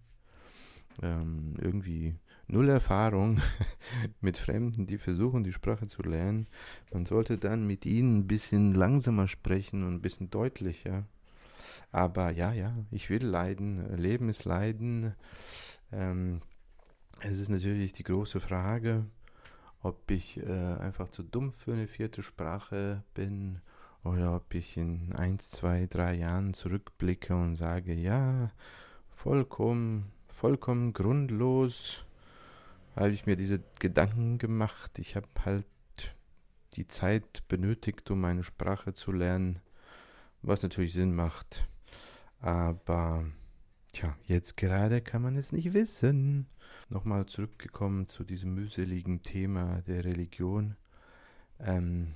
ähm, 1.03 1.55
irgendwie 1.61 2.15
null 2.53 2.69
Erfahrung 2.69 3.41
mit 4.21 4.37
Fremden, 4.37 4.87
die 4.87 4.99
versuchen, 4.99 5.45
die 5.45 5.53
Sprache 5.53 5.89
zu 5.89 6.03
lernen. 6.03 6.47
Man 6.93 7.07
sollte 7.07 7.39
dann 7.39 7.67
mit 7.67 7.87
ihnen 7.87 8.19
ein 8.19 8.27
bisschen 8.27 8.75
langsamer 8.75 9.29
sprechen 9.29 9.85
und 9.85 9.95
ein 9.95 10.03
bisschen 10.03 10.31
deutlicher. 10.31 11.05
Aber 11.93 12.31
ja, 12.31 12.53
ja, 12.53 12.75
ich 12.91 13.11
will 13.11 13.25
leiden. 13.25 13.97
Leben 13.97 14.29
ist 14.29 14.45
Leiden. 14.45 15.15
Ähm, 15.93 16.41
es 17.21 17.33
ist 17.33 17.49
natürlich 17.49 17.93
die 17.93 18.05
große 18.05 18.41
Frage, 18.41 19.07
ob 19.83 20.11
ich 20.11 20.39
äh, 20.39 20.75
einfach 20.79 21.09
zu 21.09 21.23
dumm 21.23 21.53
für 21.53 21.73
eine 21.73 21.89
vierte 21.89 22.23
Sprache 22.23 23.03
bin 23.15 23.61
oder 24.05 24.35
ob 24.37 24.55
ich 24.55 24.77
in 24.77 25.13
eins, 25.13 25.51
zwei, 25.51 25.87
drei 25.87 26.15
Jahren 26.15 26.55
zurückblicke 26.55 27.35
und 27.35 27.57
sage, 27.57 27.93
ja, 27.93 28.51
vollkommen 29.11 30.13
vollkommen 30.41 30.95
grundlos 30.95 32.07
habe 32.97 33.11
ich 33.11 33.27
mir 33.27 33.37
diese 33.37 33.61
Gedanken 33.79 34.39
gemacht. 34.39 34.99
Ich 34.99 35.17
habe 35.17 35.29
halt 35.45 35.67
die 36.75 36.87
Zeit 36.87 37.47
benötigt, 37.49 38.11
um 38.11 38.21
meine 38.21 38.43
Sprache 38.45 38.93
zu 38.95 39.13
lernen, 39.13 39.61
was 40.43 40.63
natürlich 40.63 40.93
Sinn 40.93 41.15
macht. 41.15 41.69
Aber 42.41 43.27
tja, 43.93 44.17
jetzt 44.25 44.57
gerade 44.57 45.01
kann 45.01 45.23
man 45.23 45.37
es 45.37 45.53
nicht 45.53 45.73
wissen. 45.73 46.47
Nochmal 46.89 47.27
zurückgekommen 47.27 48.09
zu 48.09 48.25
diesem 48.25 48.55
mühseligen 48.55 49.23
Thema 49.23 49.83
der 49.83 50.05
Religion. 50.05 50.77
Ähm, 51.59 52.15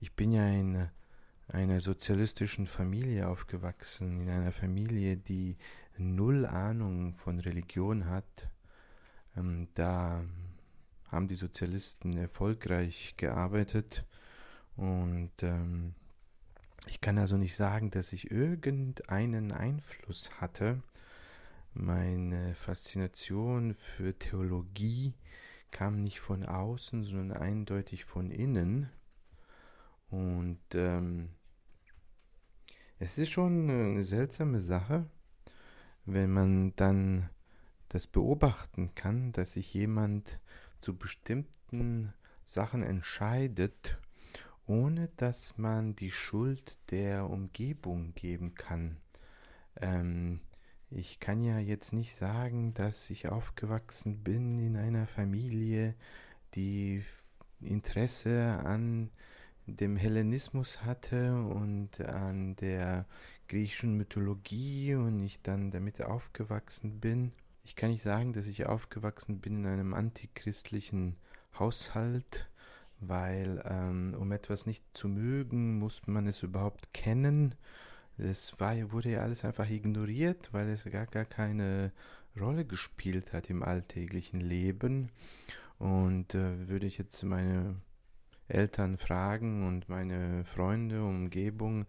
ich 0.00 0.14
bin 0.14 0.32
ja 0.32 0.46
in 0.48 0.88
einer 1.48 1.80
sozialistischen 1.80 2.66
Familie 2.66 3.28
aufgewachsen, 3.28 4.20
in 4.20 4.28
einer 4.28 4.52
Familie, 4.52 5.16
die 5.16 5.56
null 5.96 6.46
Ahnung 6.46 7.14
von 7.14 7.40
Religion 7.40 8.06
hat, 8.06 8.50
ähm, 9.38 9.68
da 9.74 10.24
haben 11.10 11.28
die 11.28 11.36
Sozialisten 11.36 12.16
erfolgreich 12.16 13.14
gearbeitet 13.16 14.04
und 14.76 15.32
ähm, 15.42 15.94
ich 16.86 17.00
kann 17.00 17.18
also 17.18 17.36
nicht 17.36 17.56
sagen, 17.56 17.90
dass 17.90 18.12
ich 18.12 18.30
irgendeinen 18.30 19.52
Einfluss 19.52 20.30
hatte. 20.40 20.82
Meine 21.74 22.54
Faszination 22.54 23.74
für 23.74 24.18
Theologie 24.18 25.14
kam 25.70 26.02
nicht 26.02 26.20
von 26.20 26.46
außen, 26.46 27.04
sondern 27.04 27.36
eindeutig 27.36 28.04
von 28.04 28.30
innen. 28.30 28.88
Und 30.10 30.60
ähm, 30.74 31.30
es 32.98 33.18
ist 33.18 33.30
schon 33.30 33.68
eine 33.68 34.02
seltsame 34.02 34.60
Sache, 34.60 35.06
wenn 36.06 36.30
man 36.32 36.74
dann 36.76 37.28
das 37.88 38.06
beobachten 38.06 38.94
kann, 38.94 39.32
dass 39.32 39.54
sich 39.54 39.72
jemand 39.74 40.40
zu 40.80 40.96
bestimmten 40.96 42.12
Sachen 42.44 42.82
entscheidet, 42.82 43.98
ohne 44.66 45.08
dass 45.16 45.56
man 45.58 45.96
die 45.96 46.10
Schuld 46.10 46.78
der 46.90 47.28
Umgebung 47.28 48.14
geben 48.14 48.54
kann. 48.54 48.98
Ähm, 49.80 50.40
ich 50.90 51.20
kann 51.20 51.42
ja 51.42 51.58
jetzt 51.58 51.92
nicht 51.92 52.14
sagen, 52.14 52.72
dass 52.74 53.10
ich 53.10 53.28
aufgewachsen 53.28 54.22
bin 54.24 54.58
in 54.58 54.76
einer 54.76 55.06
Familie, 55.06 55.94
die 56.54 57.02
Interesse 57.60 58.60
an 58.64 59.10
dem 59.66 59.96
Hellenismus 59.96 60.82
hatte 60.84 61.42
und 61.42 62.00
an 62.00 62.56
der 62.56 63.06
griechischen 63.48 63.96
Mythologie 63.96 64.94
und 64.94 65.22
ich 65.22 65.42
dann 65.42 65.70
damit 65.70 66.02
aufgewachsen 66.02 67.00
bin. 67.00 67.32
Ich 67.68 67.76
kann 67.76 67.90
nicht 67.90 68.02
sagen, 68.02 68.32
dass 68.32 68.46
ich 68.46 68.64
aufgewachsen 68.64 69.40
bin 69.40 69.58
in 69.58 69.66
einem 69.66 69.92
antichristlichen 69.92 71.16
Haushalt, 71.58 72.48
weil 72.98 73.62
ähm, 73.68 74.16
um 74.18 74.32
etwas 74.32 74.64
nicht 74.64 74.82
zu 74.94 75.06
mögen, 75.06 75.78
muss 75.78 76.00
man 76.06 76.26
es 76.26 76.42
überhaupt 76.42 76.94
kennen. 76.94 77.54
Es 78.16 78.58
war, 78.58 78.74
wurde 78.90 79.10
ja 79.10 79.20
alles 79.20 79.44
einfach 79.44 79.68
ignoriert, 79.68 80.48
weil 80.52 80.70
es 80.70 80.84
gar, 80.84 81.04
gar 81.04 81.26
keine 81.26 81.92
Rolle 82.40 82.64
gespielt 82.64 83.34
hat 83.34 83.50
im 83.50 83.62
alltäglichen 83.62 84.40
Leben. 84.40 85.10
Und 85.78 86.34
äh, 86.34 86.68
würde 86.70 86.86
ich 86.86 86.96
jetzt 86.96 87.22
meine 87.22 87.76
Eltern 88.48 88.96
fragen 88.96 89.68
und 89.68 89.90
meine 89.90 90.46
Freunde, 90.46 91.04
Umgebung, 91.04 91.84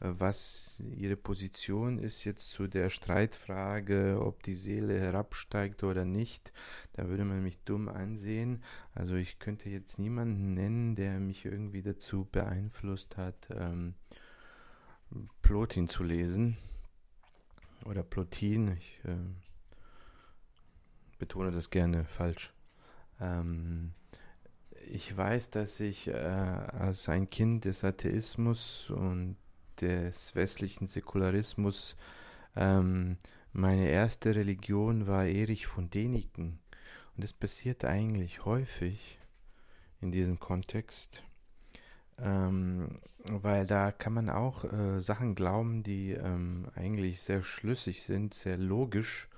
was 0.00 0.82
ihre 0.96 1.16
Position 1.16 1.98
ist 1.98 2.24
jetzt 2.24 2.50
zu 2.50 2.66
der 2.66 2.88
Streitfrage, 2.88 4.18
ob 4.24 4.42
die 4.42 4.54
Seele 4.54 4.98
herabsteigt 4.98 5.84
oder 5.84 6.06
nicht, 6.06 6.54
da 6.94 7.08
würde 7.08 7.26
man 7.26 7.42
mich 7.42 7.58
dumm 7.64 7.88
ansehen. 7.88 8.62
Also 8.94 9.14
ich 9.16 9.38
könnte 9.38 9.68
jetzt 9.68 9.98
niemanden 9.98 10.54
nennen, 10.54 10.96
der 10.96 11.20
mich 11.20 11.44
irgendwie 11.44 11.82
dazu 11.82 12.26
beeinflusst 12.32 13.18
hat, 13.18 13.48
ähm, 13.50 13.94
Plotin 15.42 15.86
zu 15.86 16.02
lesen 16.02 16.56
oder 17.84 18.02
Plotin. 18.02 18.68
Ich 18.78 19.00
äh, 19.04 19.16
betone 21.18 21.50
das 21.50 21.68
gerne 21.68 22.06
falsch. 22.06 22.54
Ähm, 23.20 23.92
ich 24.86 25.14
weiß, 25.14 25.50
dass 25.50 25.78
ich 25.78 26.08
äh, 26.08 26.14
als 26.14 27.08
ein 27.10 27.28
Kind 27.28 27.66
des 27.66 27.84
Atheismus 27.84 28.88
und 28.88 29.36
des 29.80 30.34
westlichen 30.34 30.86
Säkularismus 30.86 31.96
ähm, 32.56 33.16
meine 33.52 33.88
erste 33.88 34.34
Religion 34.34 35.06
war 35.06 35.24
Erich 35.24 35.66
von 35.66 35.90
Däniken. 35.90 36.60
Und 37.16 37.24
das 37.24 37.32
passiert 37.32 37.84
eigentlich 37.84 38.44
häufig 38.44 39.18
in 40.00 40.12
diesem 40.12 40.38
Kontext, 40.38 41.22
ähm, 42.18 43.00
weil 43.24 43.66
da 43.66 43.92
kann 43.92 44.14
man 44.14 44.30
auch 44.30 44.64
äh, 44.64 45.00
Sachen 45.00 45.34
glauben, 45.34 45.82
die 45.82 46.12
ähm, 46.12 46.68
eigentlich 46.74 47.20
sehr 47.22 47.42
schlüssig 47.42 48.02
sind, 48.02 48.34
sehr 48.34 48.56
logisch 48.56 49.28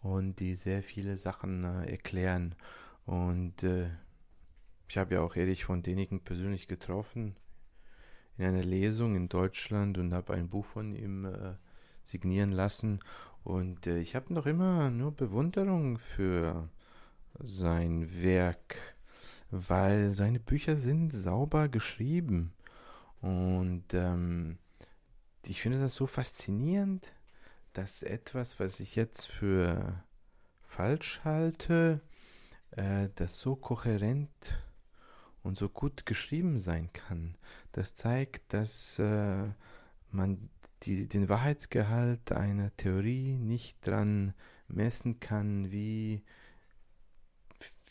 und 0.00 0.40
die 0.40 0.54
sehr 0.54 0.82
viele 0.82 1.16
Sachen 1.16 1.64
äh, 1.64 1.90
erklären. 1.90 2.54
Und 3.06 3.62
äh, 3.62 3.88
ich 4.88 4.98
habe 4.98 5.14
ja 5.14 5.20
auch 5.20 5.36
Erich 5.36 5.64
von 5.64 5.82
Däniken 5.82 6.20
persönlich 6.20 6.68
getroffen 6.68 7.36
in 8.38 8.44
einer 8.44 8.64
Lesung 8.64 9.16
in 9.16 9.28
Deutschland 9.28 9.98
und 9.98 10.12
habe 10.12 10.34
ein 10.34 10.48
Buch 10.48 10.64
von 10.64 10.94
ihm 10.94 11.24
äh, 11.24 11.54
signieren 12.04 12.52
lassen. 12.52 13.00
Und 13.44 13.86
äh, 13.86 13.98
ich 13.98 14.14
habe 14.14 14.32
noch 14.32 14.46
immer 14.46 14.90
nur 14.90 15.12
Bewunderung 15.12 15.98
für 15.98 16.68
sein 17.38 18.22
Werk, 18.22 18.76
weil 19.50 20.12
seine 20.12 20.40
Bücher 20.40 20.76
sind 20.76 21.10
sauber 21.12 21.68
geschrieben. 21.68 22.52
Und 23.20 23.94
ähm, 23.94 24.58
ich 25.46 25.60
finde 25.60 25.80
das 25.80 25.94
so 25.94 26.06
faszinierend, 26.06 27.12
dass 27.72 28.02
etwas, 28.02 28.58
was 28.58 28.80
ich 28.80 28.96
jetzt 28.96 29.26
für 29.26 30.02
falsch 30.66 31.20
halte, 31.24 32.00
äh, 32.72 33.08
das 33.14 33.38
so 33.38 33.56
kohärent 33.56 34.30
und 35.42 35.56
so 35.56 35.68
gut 35.68 36.06
geschrieben 36.06 36.58
sein 36.58 36.92
kann. 36.92 37.36
Das 37.76 37.94
zeigt, 37.94 38.54
dass 38.54 38.98
äh, 38.98 39.50
man 40.10 40.48
die, 40.84 41.06
den 41.06 41.28
Wahrheitsgehalt 41.28 42.32
einer 42.32 42.74
Theorie 42.74 43.36
nicht 43.36 43.86
dran 43.86 44.32
messen 44.66 45.20
kann, 45.20 45.70
wie, 45.70 46.22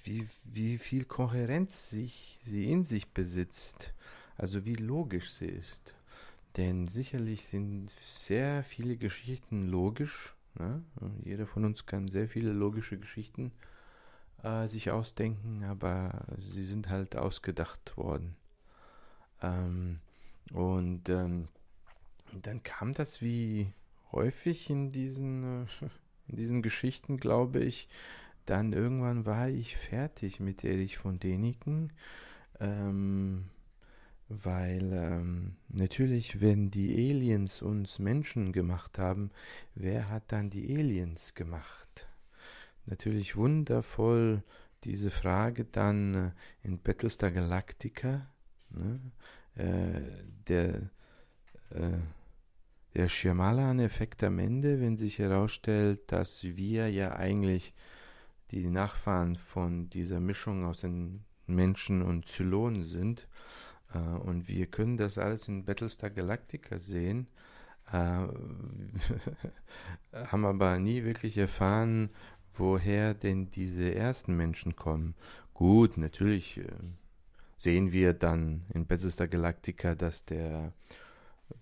wie, 0.04 0.28
wie 0.44 0.80
viel 0.80 1.06
Kohärenz 1.06 1.92
sich, 1.92 2.40
sie 2.44 2.72
in 2.72 2.84
sich 2.84 3.14
besitzt, 3.14 3.94
also 4.38 4.66
wie 4.66 4.74
logisch 4.74 5.30
sie 5.30 5.46
ist. 5.46 5.94
Denn 6.58 6.88
sicherlich 6.88 7.46
sind 7.46 7.92
sehr 7.92 8.64
viele 8.64 8.98
Geschichten 8.98 9.68
logisch. 9.68 10.36
Ne? 10.58 10.82
Jeder 11.24 11.46
von 11.46 11.64
uns 11.64 11.86
kann 11.86 12.08
sehr 12.08 12.28
viele 12.28 12.54
logische 12.54 12.98
Geschichten 12.98 13.52
äh, 14.42 14.66
sich 14.68 14.90
ausdenken, 14.90 15.64
aber 15.64 16.26
sie 16.40 16.64
sind 16.64 16.90
halt 16.90 17.16
ausgedacht 17.16 17.96
worden. 17.98 18.36
Ähm, 19.42 20.00
und 20.52 21.10
ähm, 21.10 21.48
dann 22.42 22.64
kam 22.64 22.94
das 22.94 23.22
wie 23.22 23.74
häufig 24.12 24.70
in 24.70 24.92
diesen, 24.92 25.66
äh, 25.66 25.68
in 26.28 26.36
diesen 26.36 26.62
Geschichten, 26.62 27.18
glaube 27.18 27.60
ich. 27.60 27.88
Dann 28.46 28.74
irgendwann 28.74 29.26
war 29.26 29.50
ich 29.50 29.76
fertig 29.76 30.40
mit 30.40 30.64
Erich 30.64 30.98
von 30.98 31.20
Däniken. 31.20 31.92
Ähm, 32.60 33.46
weil 34.28 34.92
ähm, 34.94 35.56
natürlich, 35.70 36.42
wenn 36.42 36.72
die 36.72 36.94
Aliens 36.96 37.62
uns 37.62 38.00
Menschen 38.00 38.54
gemacht 38.54 38.98
haben, 38.98 39.30
wer 39.76 40.10
hat 40.10 40.32
dann 40.32 40.50
die 40.50 40.76
Aliens 40.76 41.36
gemacht? 41.36 42.08
Natürlich 42.88 43.36
wundervoll 43.36 44.44
diese 44.84 45.12
Frage 45.12 45.66
dann 45.66 46.16
äh, 46.16 46.32
in 46.64 46.80
Battlestar 46.80 47.32
Galactica, 47.32 48.28
ne? 48.76 49.00
äh, 49.56 50.02
der, 50.48 50.76
äh, 51.72 51.98
der 52.94 53.08
Shyamalan-Effekt 53.08 54.24
am 54.24 54.40
Ende, 54.40 54.80
wenn 54.80 54.98
sich 54.98 55.20
herausstellt, 55.20 56.12
dass 56.12 56.44
wir 56.44 56.90
ja 56.90 57.16
eigentlich 57.16 57.74
die 58.52 58.70
Nachfahren 58.70 59.36
von 59.36 59.90
dieser 59.90 60.20
Mischung 60.20 60.66
aus 60.66 60.82
den 60.82 61.26
Menschen 61.48 62.02
und 62.02 62.28
Zylonen 62.28 62.84
sind 62.84 63.28
äh, 63.94 63.98
und 64.00 64.48
wir 64.48 64.68
können 64.68 64.98
das 64.98 65.18
alles 65.18 65.48
in 65.48 65.66
Battlestar 65.66 66.10
Galactica 66.10 66.80
sehen, 66.80 67.28
äh, 67.92 68.28
haben 70.28 70.46
aber 70.46 70.80
nie 70.80 71.04
wirklich 71.04 71.38
erfahren, 71.38 72.10
woher 72.54 73.14
denn 73.14 73.50
diese 73.50 73.94
ersten 73.94 74.36
Menschen 74.36 74.76
kommen. 74.76 75.16
Gut, 75.54 75.98
natürlich 75.98 76.58
äh, 76.58 76.68
sehen 77.58 77.92
wir 77.92 78.14
dann 78.14 78.66
in 78.74 78.86
Battlestar 78.86 79.28
Galactica, 79.28 79.96
dass 79.96 80.26
der 80.26 80.74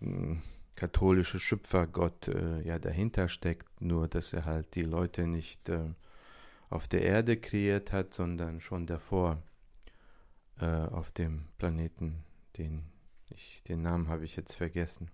äh, 0.01 0.35
katholische 0.75 1.39
Schöpfergott 1.39 2.27
äh, 2.27 2.61
ja 2.61 2.79
dahinter 2.79 3.27
steckt, 3.27 3.81
nur 3.81 4.07
dass 4.07 4.33
er 4.33 4.45
halt 4.45 4.75
die 4.75 4.83
Leute 4.83 5.27
nicht 5.27 5.69
äh, 5.69 5.93
auf 6.69 6.87
der 6.87 7.03
Erde 7.03 7.37
kreiert 7.37 7.91
hat, 7.91 8.13
sondern 8.13 8.59
schon 8.59 8.87
davor 8.87 9.41
äh, 10.59 10.65
auf 10.65 11.11
dem 11.11 11.45
Planeten, 11.57 12.23
den 12.57 12.83
ich, 13.29 13.63
den 13.63 13.81
Namen 13.81 14.07
habe 14.07 14.25
ich 14.25 14.35
jetzt 14.35 14.55
vergessen. 14.55 15.09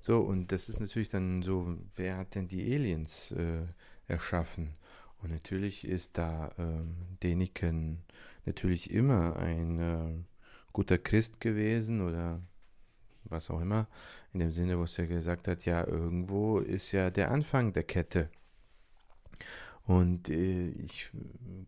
So, 0.00 0.20
und 0.20 0.52
das 0.52 0.68
ist 0.68 0.80
natürlich 0.80 1.08
dann 1.08 1.42
so, 1.42 1.76
wer 1.94 2.18
hat 2.18 2.34
denn 2.34 2.48
die 2.48 2.74
Aliens 2.74 3.32
äh, 3.32 3.66
erschaffen? 4.06 4.76
Und 5.22 5.30
natürlich 5.30 5.86
ist 5.86 6.18
da 6.18 6.52
ähm, 6.58 6.94
Deniken 7.22 8.02
natürlich 8.46 8.90
immer 8.90 9.36
ein 9.36 9.78
äh, 9.78 10.24
guter 10.72 10.98
Christ 10.98 11.40
gewesen 11.40 12.00
oder 12.00 12.40
was 13.24 13.50
auch 13.50 13.60
immer, 13.60 13.88
in 14.32 14.40
dem 14.40 14.52
Sinne, 14.52 14.78
wo 14.78 14.84
es 14.84 14.96
ja 14.96 15.06
gesagt 15.06 15.48
hat, 15.48 15.64
ja, 15.64 15.86
irgendwo 15.86 16.58
ist 16.58 16.92
ja 16.92 17.10
der 17.10 17.30
Anfang 17.30 17.72
der 17.72 17.82
Kette. 17.82 18.30
Und 19.86 20.28
äh, 20.28 20.68
ich 20.68 21.10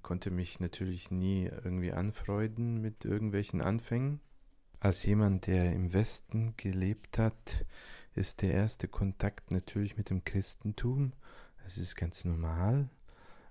konnte 0.03 0.31
mich 0.31 0.61
natürlich 0.61 1.11
nie 1.11 1.45
irgendwie 1.47 1.93
anfreunden 1.93 2.81
mit 2.81 3.05
irgendwelchen 3.05 3.61
Anfängen. 3.61 4.21
Als 4.81 5.05
jemand, 5.05 5.47
der 5.47 5.73
im 5.73 5.93
Westen 5.93 6.55
gelebt 6.57 7.19
hat, 7.19 7.65
ist 8.15 8.43
der 8.43 8.53
erste 8.53 8.89
Kontakt 8.89 9.51
natürlich 9.51 9.97
mit 9.97 10.11
dem 10.11 10.25
Christentum. 10.25 11.13
Das 11.63 11.79
ist 11.79 11.97
ganz 11.97 12.25
normal. 12.25 12.89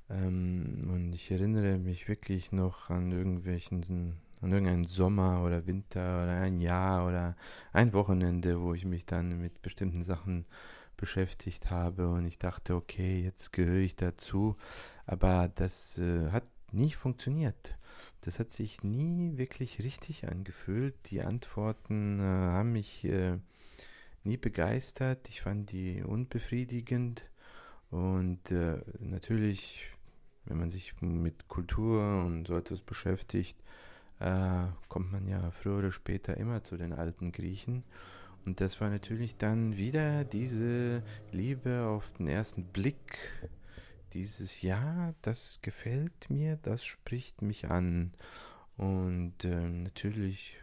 Ähm, 0.09 0.89
und 0.91 1.13
ich 1.13 1.31
erinnere 1.31 1.77
mich 1.77 2.07
wirklich 2.07 2.51
noch 2.51 2.89
an 2.89 3.11
irgendwelchen, 3.11 4.17
an 4.41 4.51
irgendeinen 4.51 4.85
Sommer 4.85 5.43
oder 5.43 5.65
Winter 5.67 6.23
oder 6.23 6.41
ein 6.41 6.59
Jahr 6.59 7.07
oder 7.07 7.35
ein 7.73 7.93
Wochenende, 7.93 8.61
wo 8.61 8.73
ich 8.73 8.85
mich 8.85 9.05
dann 9.05 9.41
mit 9.41 9.61
bestimmten 9.61 10.03
Sachen 10.03 10.45
beschäftigt 10.95 11.69
habe 11.69 12.09
und 12.09 12.25
ich 12.25 12.39
dachte, 12.39 12.75
okay, 12.75 13.21
jetzt 13.21 13.53
gehöre 13.53 13.81
ich 13.81 13.95
dazu, 13.95 14.55
aber 15.05 15.49
das 15.53 15.97
äh, 15.99 16.31
hat 16.31 16.43
nie 16.71 16.91
funktioniert. 16.91 17.77
Das 18.21 18.39
hat 18.39 18.51
sich 18.51 18.83
nie 18.83 19.37
wirklich 19.37 19.79
richtig 19.79 20.27
angefühlt. 20.27 20.95
Die 21.11 21.21
Antworten 21.21 22.19
äh, 22.19 22.23
haben 22.23 22.73
mich 22.73 23.05
äh, 23.05 23.37
nie 24.23 24.37
begeistert. 24.37 25.29
Ich 25.29 25.41
fand 25.41 25.71
die 25.71 26.03
unbefriedigend. 26.03 27.23
Und 27.89 28.51
äh, 28.51 28.81
natürlich, 28.99 29.85
wenn 30.47 30.60
man 30.60 30.69
sich 30.69 30.93
mit 31.01 31.47
Kultur 31.47 32.23
und 32.23 32.47
so 32.47 32.57
etwas 32.57 32.81
beschäftigt, 32.81 33.57
äh, 34.19 34.65
kommt 34.88 35.12
man 35.12 35.27
ja 35.27 35.51
früher 35.51 35.79
oder 35.79 35.91
später 35.91 36.38
immer 36.38 36.63
zu 36.63 36.77
den 36.77 36.93
alten 36.93 37.31
Griechen. 37.31 37.83
Und 38.45 38.62
das 38.62 38.79
war 38.79 38.89
natürlich 38.89 39.38
dann 39.38 39.75
wieder 39.75 40.23
diese 40.23 41.03
Liebe 41.31 41.86
auf 41.86 42.12
den 42.13 42.27
ersten 42.27 42.63
Blick. 42.63 43.17
Dieses 44.13 44.62
Ja, 44.62 45.13
das 45.21 45.60
gefällt 45.62 46.29
mir, 46.29 46.57
das 46.62 46.86
spricht 46.86 47.41
mich 47.41 47.69
an. 47.69 48.13
Und 48.77 49.43
äh, 49.43 49.69
natürlich 49.69 50.57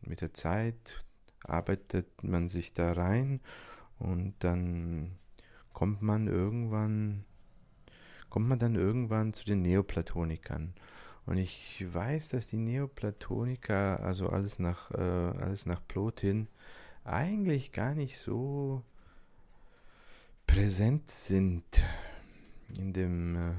mit 0.00 0.20
der 0.20 0.34
Zeit 0.34 1.04
arbeitet 1.44 2.24
man 2.24 2.48
sich 2.48 2.72
da 2.74 2.92
rein 2.92 3.40
und 3.98 4.34
dann 4.40 5.18
kommt 5.72 6.02
man 6.02 6.26
irgendwann, 6.26 7.24
kommt 8.34 8.48
man 8.48 8.58
dann 8.58 8.74
irgendwann 8.74 9.32
zu 9.32 9.44
den 9.44 9.62
Neoplatonikern. 9.62 10.74
Und 11.24 11.36
ich 11.36 11.86
weiß, 11.94 12.30
dass 12.30 12.48
die 12.48 12.58
Neoplatoniker, 12.58 14.00
also 14.00 14.28
alles 14.28 14.58
nach, 14.58 14.90
äh, 14.90 14.96
alles 14.98 15.66
nach 15.66 15.80
Plotin, 15.86 16.48
eigentlich 17.04 17.70
gar 17.70 17.94
nicht 17.94 18.18
so 18.18 18.82
präsent 20.48 21.08
sind 21.12 21.62
in 22.76 22.92
dem, 22.92 23.36
äh, 23.36 23.54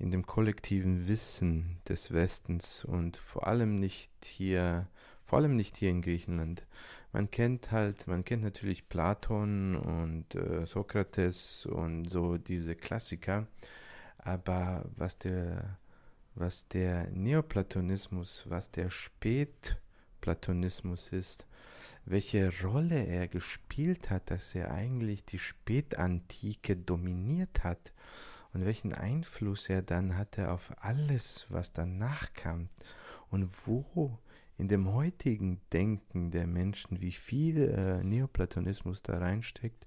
in 0.00 0.10
dem 0.10 0.26
kollektiven 0.26 1.06
Wissen 1.06 1.78
des 1.88 2.12
Westens 2.12 2.84
und 2.84 3.16
vor 3.16 3.46
allem 3.46 3.76
nicht 3.76 4.10
hier, 4.24 4.88
vor 5.32 5.38
allem 5.38 5.56
nicht 5.56 5.78
hier 5.78 5.88
in 5.88 6.02
Griechenland. 6.02 6.66
Man 7.14 7.30
kennt 7.30 7.70
halt, 7.70 8.06
man 8.06 8.22
kennt 8.22 8.42
natürlich 8.42 8.90
Platon 8.90 9.76
und 9.76 10.34
äh, 10.34 10.66
Sokrates 10.66 11.64
und 11.64 12.04
so 12.04 12.36
diese 12.36 12.76
Klassiker, 12.76 13.46
aber 14.18 14.84
was 14.94 15.16
der, 15.16 15.78
was 16.34 16.68
der 16.68 17.08
Neoplatonismus, 17.12 18.44
was 18.46 18.70
der 18.72 18.90
Spätplatonismus 18.90 21.12
ist, 21.12 21.46
welche 22.04 22.52
Rolle 22.62 23.06
er 23.06 23.26
gespielt 23.26 24.10
hat, 24.10 24.30
dass 24.30 24.54
er 24.54 24.70
eigentlich 24.70 25.24
die 25.24 25.38
Spätantike 25.38 26.76
dominiert 26.76 27.64
hat 27.64 27.94
und 28.52 28.66
welchen 28.66 28.92
Einfluss 28.92 29.70
er 29.70 29.80
dann 29.80 30.18
hatte 30.18 30.50
auf 30.50 30.74
alles, 30.76 31.46
was 31.48 31.72
danach 31.72 32.34
kam 32.34 32.68
und 33.30 33.48
wo 33.66 34.18
in 34.58 34.68
dem 34.68 34.92
heutigen 34.92 35.60
Denken 35.72 36.30
der 36.30 36.46
Menschen, 36.46 37.00
wie 37.00 37.12
viel 37.12 37.68
äh, 37.68 38.04
Neoplatonismus 38.04 39.02
da 39.02 39.18
reinsteckt, 39.18 39.86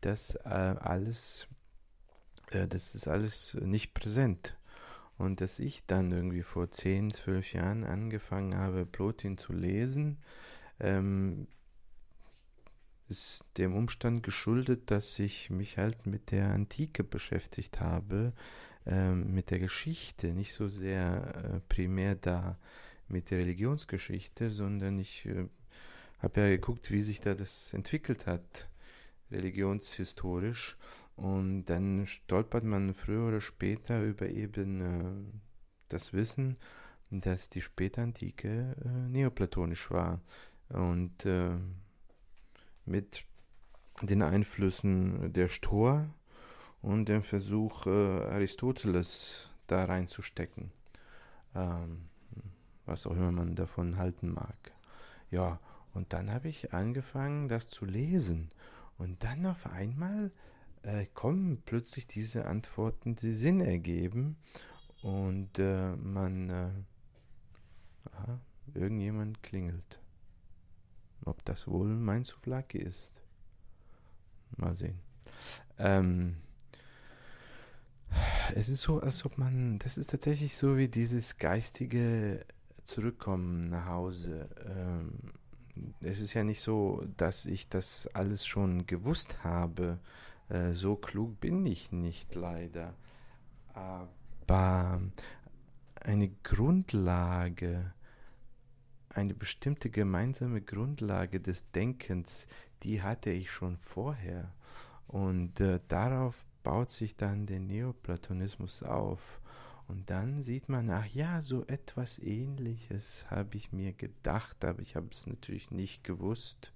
das 0.00 0.34
äh, 0.44 0.48
alles, 0.48 1.46
äh, 2.50 2.68
das 2.68 2.94
ist 2.94 3.08
alles 3.08 3.54
nicht 3.54 3.94
präsent. 3.94 4.56
Und 5.18 5.40
dass 5.40 5.58
ich 5.58 5.86
dann 5.86 6.10
irgendwie 6.10 6.42
vor 6.42 6.70
10, 6.70 7.12
12 7.12 7.52
Jahren 7.52 7.84
angefangen 7.84 8.56
habe, 8.56 8.86
Plotin 8.86 9.38
zu 9.38 9.52
lesen, 9.52 10.18
ähm, 10.80 11.46
ist 13.08 13.44
dem 13.58 13.74
Umstand 13.74 14.22
geschuldet, 14.22 14.90
dass 14.90 15.18
ich 15.18 15.50
mich 15.50 15.78
halt 15.78 16.06
mit 16.06 16.30
der 16.30 16.50
Antike 16.50 17.04
beschäftigt 17.04 17.80
habe, 17.80 18.32
ähm, 18.86 19.32
mit 19.34 19.50
der 19.50 19.58
Geschichte, 19.58 20.32
nicht 20.32 20.54
so 20.54 20.66
sehr 20.66 21.34
äh, 21.36 21.60
primär 21.68 22.14
da 22.14 22.58
mit 23.12 23.30
der 23.30 23.38
Religionsgeschichte, 23.38 24.50
sondern 24.50 24.98
ich 24.98 25.26
äh, 25.26 25.46
habe 26.20 26.40
ja 26.40 26.48
geguckt, 26.48 26.90
wie 26.90 27.02
sich 27.02 27.20
da 27.20 27.34
das 27.34 27.72
entwickelt 27.72 28.26
hat, 28.26 28.70
religionshistorisch. 29.30 30.76
Und 31.16 31.66
dann 31.66 32.06
stolpert 32.06 32.64
man 32.64 32.94
früher 32.94 33.28
oder 33.28 33.40
später 33.40 34.02
über 34.02 34.28
eben 34.28 34.80
äh, 34.80 35.38
das 35.88 36.12
Wissen, 36.12 36.56
dass 37.10 37.50
die 37.50 37.60
Spätantike 37.60 38.74
äh, 38.84 38.88
neoplatonisch 39.08 39.90
war. 39.90 40.20
Und 40.70 41.26
äh, 41.26 41.50
mit 42.86 43.24
den 44.00 44.22
Einflüssen 44.22 45.32
der 45.32 45.48
Stor 45.48 46.08
und 46.80 47.08
dem 47.08 47.22
Versuch, 47.22 47.86
äh, 47.86 47.90
Aristoteles 47.90 49.50
da 49.66 49.84
reinzustecken. 49.84 50.72
Ähm, 51.54 52.08
was 52.92 53.06
auch 53.06 53.16
immer 53.16 53.32
man 53.32 53.54
davon 53.54 53.96
halten 53.96 54.32
mag. 54.32 54.72
Ja, 55.30 55.58
und 55.94 56.12
dann 56.12 56.30
habe 56.30 56.48
ich 56.48 56.74
angefangen, 56.74 57.48
das 57.48 57.68
zu 57.68 57.86
lesen. 57.86 58.50
Und 58.98 59.24
dann 59.24 59.46
auf 59.46 59.66
einmal 59.66 60.30
äh, 60.82 61.06
kommen 61.06 61.62
plötzlich 61.64 62.06
diese 62.06 62.44
Antworten, 62.44 63.16
die 63.16 63.32
Sinn 63.32 63.62
ergeben. 63.62 64.36
Und 65.02 65.58
äh, 65.58 65.96
man, 65.96 66.50
äh, 66.50 66.70
aha, 68.12 68.38
irgendjemand 68.74 69.42
klingelt. 69.42 69.98
Ob 71.24 71.42
das 71.46 71.66
wohl 71.66 71.88
mein 71.88 72.24
Souvlaki 72.24 72.78
ist. 72.78 73.22
Mal 74.58 74.76
sehen. 74.76 74.98
Ähm, 75.78 76.36
es 78.54 78.68
ist 78.68 78.82
so, 78.82 79.00
als 79.00 79.24
ob 79.24 79.38
man, 79.38 79.78
das 79.78 79.96
ist 79.96 80.10
tatsächlich 80.10 80.56
so 80.56 80.76
wie 80.76 80.88
dieses 80.88 81.38
geistige 81.38 82.44
Zurückkommen 82.84 83.70
nach 83.70 83.86
Hause. 83.86 84.48
Ähm, 84.66 85.32
es 86.02 86.20
ist 86.20 86.34
ja 86.34 86.44
nicht 86.44 86.60
so, 86.60 87.04
dass 87.16 87.46
ich 87.46 87.68
das 87.68 88.06
alles 88.08 88.46
schon 88.46 88.86
gewusst 88.86 89.44
habe. 89.44 89.98
Äh, 90.48 90.72
so 90.72 90.96
klug 90.96 91.40
bin 91.40 91.64
ich 91.66 91.92
nicht 91.92 92.34
leider. 92.34 92.94
Aber 93.74 95.00
eine 96.04 96.28
Grundlage, 96.42 97.94
eine 99.08 99.34
bestimmte 99.34 99.90
gemeinsame 99.90 100.60
Grundlage 100.60 101.40
des 101.40 101.70
Denkens, 101.70 102.46
die 102.82 103.02
hatte 103.02 103.30
ich 103.30 103.50
schon 103.50 103.76
vorher. 103.78 104.52
Und 105.06 105.60
äh, 105.60 105.80
darauf 105.88 106.44
baut 106.62 106.90
sich 106.90 107.16
dann 107.16 107.46
der 107.46 107.60
Neoplatonismus 107.60 108.82
auf. 108.82 109.40
Und 109.88 110.10
dann 110.10 110.42
sieht 110.42 110.68
man, 110.68 110.90
ach 110.90 111.06
ja, 111.06 111.42
so 111.42 111.66
etwas 111.66 112.18
ähnliches 112.18 113.26
habe 113.30 113.56
ich 113.56 113.72
mir 113.72 113.92
gedacht, 113.92 114.64
aber 114.64 114.80
ich 114.80 114.96
habe 114.96 115.08
es 115.10 115.26
natürlich 115.26 115.70
nicht 115.70 116.04
gewusst. 116.04 116.72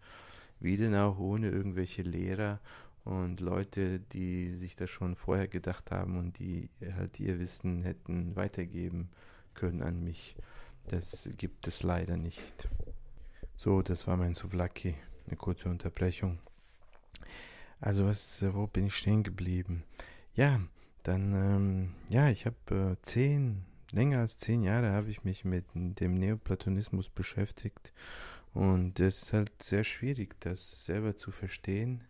Wie 0.61 0.77
denn 0.77 0.95
auch 0.95 1.19
ohne 1.19 1.51
irgendwelche 1.51 2.03
Lehrer 2.03 2.61
und 3.05 3.41
Leute, 3.41 4.01
die 4.01 4.55
sich 4.57 4.75
das 4.75 4.91
schon 4.91 5.15
vorher 5.15 5.49
gedacht 5.49 5.91
haben 5.91 6.19
und 6.19 6.39
die 6.39 6.69
halt 6.97 7.21
ihr 7.21 7.39
Wissen 7.39 7.83
hätten 7.83 8.35
weitergeben 8.37 9.11
können 9.55 9.83
an 9.83 10.03
mich. 10.03 10.37
Das 10.89 11.29
gibt 11.37 11.67
es 11.69 11.83
leider 11.83 12.17
nicht. 12.17 12.69
So, 13.57 13.83
das 13.83 14.07
war 14.07 14.17
mein 14.17 14.35
Souvlaki. 14.35 14.95
Eine 15.27 15.37
kurze 15.37 15.69
Unterbrechung. 15.69 16.39
Also, 17.81 18.07
was, 18.07 18.45
wo 18.55 18.67
bin 18.67 18.87
ich 18.87 18.95
stehen 18.95 19.23
geblieben? 19.23 19.85
Ja, 20.35 20.61
dann, 21.07 21.33
ähm, 21.35 21.93
ja, 22.09 22.29
ich 22.31 22.47
habe 22.47 22.97
äh, 22.99 23.03
zehn, 23.03 23.65
länger 23.93 24.19
als 24.19 24.39
zehn 24.39 24.65
Jahre 24.65 24.91
habe 24.91 25.09
ich 25.09 25.23
mich 25.23 25.45
mit 25.45 25.65
dem 25.75 26.15
Neoplatonismus 26.15 27.11
beschäftigt. 27.11 27.93
Und 28.55 28.99
es 28.99 29.23
ist 29.23 29.33
halt 29.33 29.63
sehr 29.63 29.85
schwierig, 29.85 30.35
das 30.41 30.85
selber 30.85 31.15
zu 31.15 31.31
verstehen. 31.31 32.03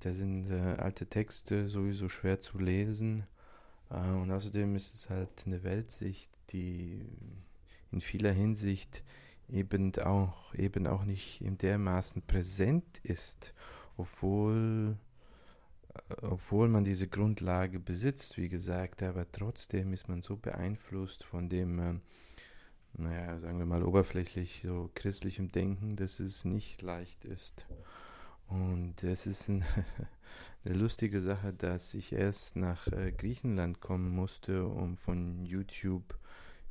Da 0.00 0.12
sind 0.12 0.50
äh, 0.50 0.76
alte 0.78 1.06
Texte 1.06 1.68
sowieso 1.68 2.10
schwer 2.10 2.40
zu 2.40 2.58
lesen. 2.58 3.24
Äh, 3.88 4.10
und 4.10 4.30
außerdem 4.30 4.76
ist 4.76 4.94
es 4.94 5.08
halt 5.08 5.44
eine 5.46 5.62
Weltsicht, 5.62 6.30
die 6.50 7.06
in 7.90 8.02
vieler 8.02 8.32
Hinsicht 8.32 9.02
eben 9.48 9.94
auch, 9.96 10.54
eben 10.54 10.86
auch 10.86 11.04
nicht 11.04 11.40
in 11.40 11.56
dermaßen 11.56 12.20
präsent 12.22 12.84
ist, 13.02 13.54
obwohl, 13.96 14.96
obwohl 16.22 16.68
man 16.68 16.84
diese 16.84 17.08
Grundlage 17.08 17.80
besitzt, 17.80 18.36
wie 18.36 18.48
gesagt, 18.48 19.02
aber 19.02 19.30
trotzdem 19.30 19.92
ist 19.92 20.08
man 20.08 20.22
so 20.22 20.36
beeinflusst 20.36 21.24
von 21.24 21.48
dem, 21.48 21.78
äh, 21.78 21.94
naja, 22.94 23.38
sagen 23.40 23.58
wir 23.58 23.66
mal 23.66 23.82
oberflächlich, 23.82 24.62
so 24.64 24.90
christlichem 24.94 25.50
Denken, 25.50 25.96
dass 25.96 26.20
es 26.20 26.44
nicht 26.44 26.82
leicht 26.82 27.24
ist. 27.24 27.66
Und 28.48 29.02
es 29.02 29.26
ist 29.26 29.48
ein, 29.48 29.64
eine 30.64 30.74
lustige 30.74 31.20
Sache, 31.20 31.52
dass 31.52 31.94
ich 31.94 32.12
erst 32.12 32.56
nach 32.56 32.86
äh, 32.88 33.12
Griechenland 33.12 33.80
kommen 33.80 34.10
musste, 34.10 34.66
um 34.66 34.96
von 34.96 35.44
YouTube 35.44 36.18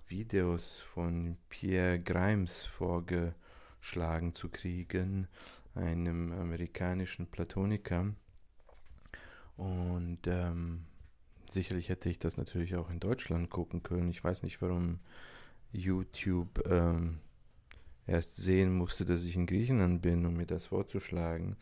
Videos 0.07 0.79
von 0.79 1.37
Pierre 1.49 1.99
Grimes 1.99 2.65
vorgeschlagen 2.65 4.33
zu 4.33 4.49
kriegen, 4.49 5.27
einem 5.75 6.31
amerikanischen 6.31 7.27
Platoniker. 7.27 8.13
Und 9.59 10.19
ähm, 10.25 10.85
sicherlich 11.49 11.89
hätte 11.89 12.09
ich 12.09 12.17
das 12.17 12.37
natürlich 12.37 12.77
auch 12.77 12.89
in 12.89 13.01
Deutschland 13.01 13.49
gucken 13.49 13.83
können. 13.83 14.09
Ich 14.09 14.23
weiß 14.23 14.43
nicht, 14.43 14.61
warum 14.61 14.99
YouTube 15.73 16.65
ähm, 16.65 17.19
erst 18.07 18.37
sehen 18.37 18.73
musste, 18.73 19.03
dass 19.03 19.25
ich 19.25 19.35
in 19.35 19.47
Griechenland 19.47 20.01
bin, 20.01 20.25
um 20.25 20.37
mir 20.37 20.45
das 20.45 20.67
vorzuschlagen. 20.67 21.57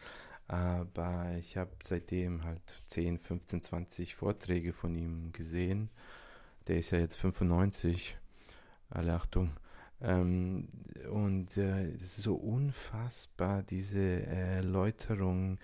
Aber 0.47 1.31
ich 1.39 1.57
habe 1.57 1.71
seitdem 1.83 2.43
halt 2.43 2.61
10, 2.85 3.17
15, 3.17 3.63
20 3.63 4.13
Vorträge 4.13 4.73
von 4.73 4.93
ihm 4.95 5.31
gesehen. 5.31 5.89
Der 6.67 6.77
ist 6.77 6.91
ja 6.91 6.99
jetzt 6.99 7.17
95 7.17 8.15
alle 8.91 9.15
Achtung. 9.15 9.53
Ähm, 10.01 10.67
und 11.11 11.57
äh, 11.57 11.87
es 11.87 12.03
ist 12.03 12.17
so 12.17 12.35
unfassbar, 12.35 13.63
diese 13.63 14.21
Erläuterung, 14.27 15.57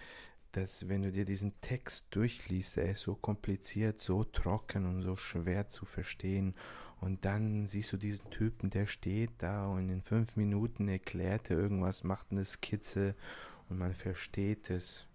dass 0.53 0.87
wenn 0.87 1.01
du 1.01 1.11
dir 1.11 1.25
diesen 1.25 1.59
Text 1.61 2.07
durchliest, 2.11 2.77
er 2.77 2.91
ist 2.91 3.01
so 3.01 3.15
kompliziert, 3.15 3.99
so 3.99 4.23
trocken 4.23 4.85
und 4.85 5.01
so 5.01 5.15
schwer 5.15 5.67
zu 5.67 5.85
verstehen. 5.85 6.55
Und 7.01 7.25
dann 7.25 7.67
siehst 7.67 7.91
du 7.91 7.97
diesen 7.97 8.29
Typen, 8.29 8.69
der 8.69 8.85
steht 8.85 9.31
da 9.39 9.67
und 9.67 9.89
in 9.89 10.01
fünf 10.01 10.37
Minuten 10.37 10.87
erklärt 10.87 11.49
er 11.49 11.57
irgendwas, 11.57 12.03
macht 12.03 12.31
eine 12.31 12.45
Skizze 12.45 13.15
und 13.67 13.77
man 13.79 13.93
versteht 13.93 14.69
es. 14.69 15.05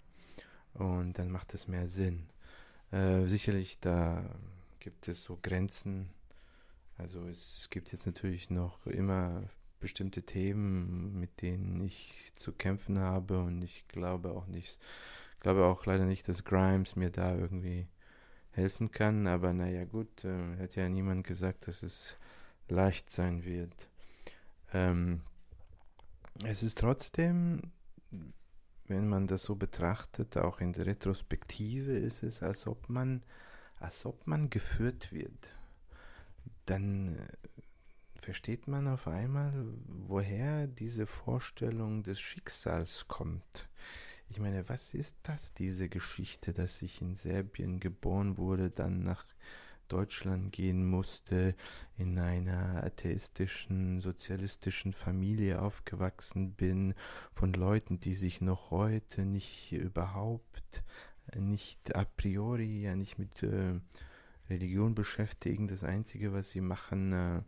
Und 0.74 1.18
dann 1.18 1.31
macht 1.31 1.55
es 1.55 1.66
mehr 1.68 1.88
Sinn. 1.88 2.29
Äh, 2.90 3.27
sicherlich, 3.27 3.79
da 3.81 4.24
gibt 4.81 5.09
es 5.09 5.22
so 5.22 5.38
Grenzen 5.40 6.11
Also 6.96 7.27
es 7.29 7.68
gibt 7.70 7.92
jetzt 7.92 8.07
natürlich 8.07 8.51
noch 8.51 8.87
immer 8.87 9.48
bestimmte 9.81 10.22
Themen, 10.24 11.18
mit 11.18 11.42
denen 11.42 11.81
ich 11.81 12.33
zu 12.37 12.53
kämpfen 12.53 12.98
habe 12.98 13.38
und 13.40 13.62
ich 13.62 13.87
glaube 13.88 14.31
auch 14.33 14.46
nicht, 14.46 14.79
glaube 15.40 15.64
auch 15.64 15.87
leider 15.87 16.05
nicht, 16.05 16.29
dass 16.29 16.44
Grimes 16.44 16.96
mir 16.96 17.11
da 17.11 17.35
irgendwie 17.35 17.88
helfen 18.51 18.90
kann, 18.90 19.27
aber 19.27 19.53
naja 19.53 19.85
gut, 19.85 20.24
äh, 20.24 20.57
hat 20.59 20.74
ja 20.74 20.88
niemand 20.88 21.27
gesagt, 21.27 21.68
dass 21.68 21.83
es 21.83 22.16
leicht 22.68 23.11
sein 23.11 23.44
wird. 23.44 23.88
Ähm, 24.72 25.22
es 26.44 26.62
ist 26.62 26.79
trotzdem, 26.79 27.62
wenn 28.87 29.09
man 29.09 29.27
das 29.27 29.42
so 29.42 29.57
betrachtet, 29.57 30.37
auch 30.37 30.61
in 30.61 30.72
der 30.72 30.87
Retrospektive 30.87 31.92
ist 31.92 32.22
es, 32.22 32.42
als 32.42 32.66
ob 32.66 32.88
man, 32.88 33.22
als 33.81 34.05
ob 34.07 34.27
man 34.27 34.51
geführt 34.51 35.12
wird. 35.12 35.48
Dann 36.66 37.16
äh, 37.16 37.29
versteht 38.20 38.68
man 38.68 38.88
auf 38.88 39.07
einmal, 39.07 39.53
woher 39.87 40.66
diese 40.66 41.07
Vorstellung 41.07 42.03
des 42.03 42.20
Schicksals 42.20 43.09
kommt. 43.09 43.68
Ich 44.30 44.38
meine, 44.38 44.68
was 44.68 44.94
ist 44.94 45.16
das, 45.22 45.54
diese 45.54 45.88
Geschichte, 45.88 46.52
dass 46.52 46.82
ich 46.82 47.00
in 47.00 47.16
Serbien 47.16 47.80
geboren 47.80 48.36
wurde, 48.36 48.70
dann 48.70 49.02
nach 49.02 49.24
Deutschland 49.88 50.52
gehen 50.52 50.86
musste, 50.86 51.54
in 51.96 52.18
einer 52.18 52.84
atheistischen, 52.84 54.00
sozialistischen 54.00 54.92
Familie 54.92 55.62
aufgewachsen 55.62 56.52
bin, 56.52 56.94
von 57.32 57.54
Leuten, 57.54 58.00
die 58.00 58.14
sich 58.14 58.42
noch 58.42 58.70
heute 58.70 59.22
nicht 59.24 59.72
überhaupt, 59.72 60.84
nicht 61.34 61.96
a 61.96 62.04
priori, 62.04 62.82
ja 62.82 62.94
nicht 62.94 63.18
mit 63.18 63.42
äh, 63.42 63.80
Religion 64.50 64.94
beschäftigen. 64.94 65.68
Das 65.68 65.84
Einzige, 65.84 66.34
was 66.34 66.50
sie 66.50 66.60
machen, 66.60 67.12
äh, 67.12 67.38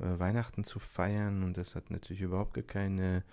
äh, 0.00 0.18
Weihnachten 0.18 0.64
zu 0.64 0.78
feiern 0.78 1.42
und 1.42 1.56
das 1.56 1.74
hat 1.74 1.90
natürlich 1.90 2.22
überhaupt 2.22 2.66
keine 2.68 3.24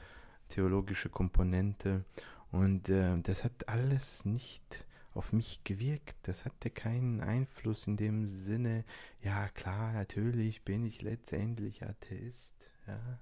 theologische 0.50 1.10
Komponente 1.10 2.06
und 2.52 2.90
äh, 2.90 3.20
das 3.22 3.44
hat 3.44 3.68
alles 3.68 4.26
nicht 4.26 4.86
auf 5.14 5.34
mich 5.34 5.64
gewirkt. 5.64 6.16
Das 6.24 6.46
hatte 6.46 6.70
keinen 6.70 7.22
Einfluss 7.22 7.88
in 7.88 7.98
dem 7.98 8.28
Sinne, 8.28 8.86
ja 9.22 9.50
klar, 9.50 9.94
natürlich 9.94 10.64
bin 10.64 10.86
ich 10.86 11.02
letztendlich 11.02 11.84
Atheist. 11.84 12.54
Ja, 12.88 13.20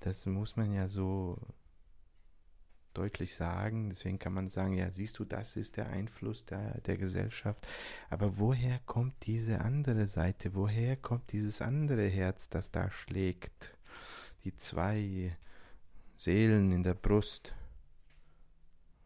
das 0.00 0.24
muss 0.26 0.56
man 0.56 0.72
ja 0.72 0.88
so 0.88 1.38
deutlich 2.96 3.34
sagen. 3.34 3.90
Deswegen 3.90 4.18
kann 4.18 4.32
man 4.32 4.48
sagen, 4.48 4.74
ja, 4.74 4.90
siehst 4.90 5.18
du, 5.18 5.24
das 5.24 5.56
ist 5.56 5.76
der 5.76 5.88
Einfluss 5.88 6.44
der, 6.46 6.80
der 6.82 6.96
Gesellschaft. 6.96 7.66
Aber 8.08 8.38
woher 8.38 8.78
kommt 8.86 9.14
diese 9.26 9.60
andere 9.60 10.06
Seite? 10.06 10.54
Woher 10.54 10.96
kommt 10.96 11.32
dieses 11.32 11.60
andere 11.60 12.06
Herz, 12.06 12.48
das 12.48 12.70
da 12.70 12.90
schlägt? 12.90 13.76
Die 14.44 14.56
zwei 14.56 15.36
Seelen 16.16 16.72
in 16.72 16.82
der 16.82 16.94
Brust. 16.94 17.54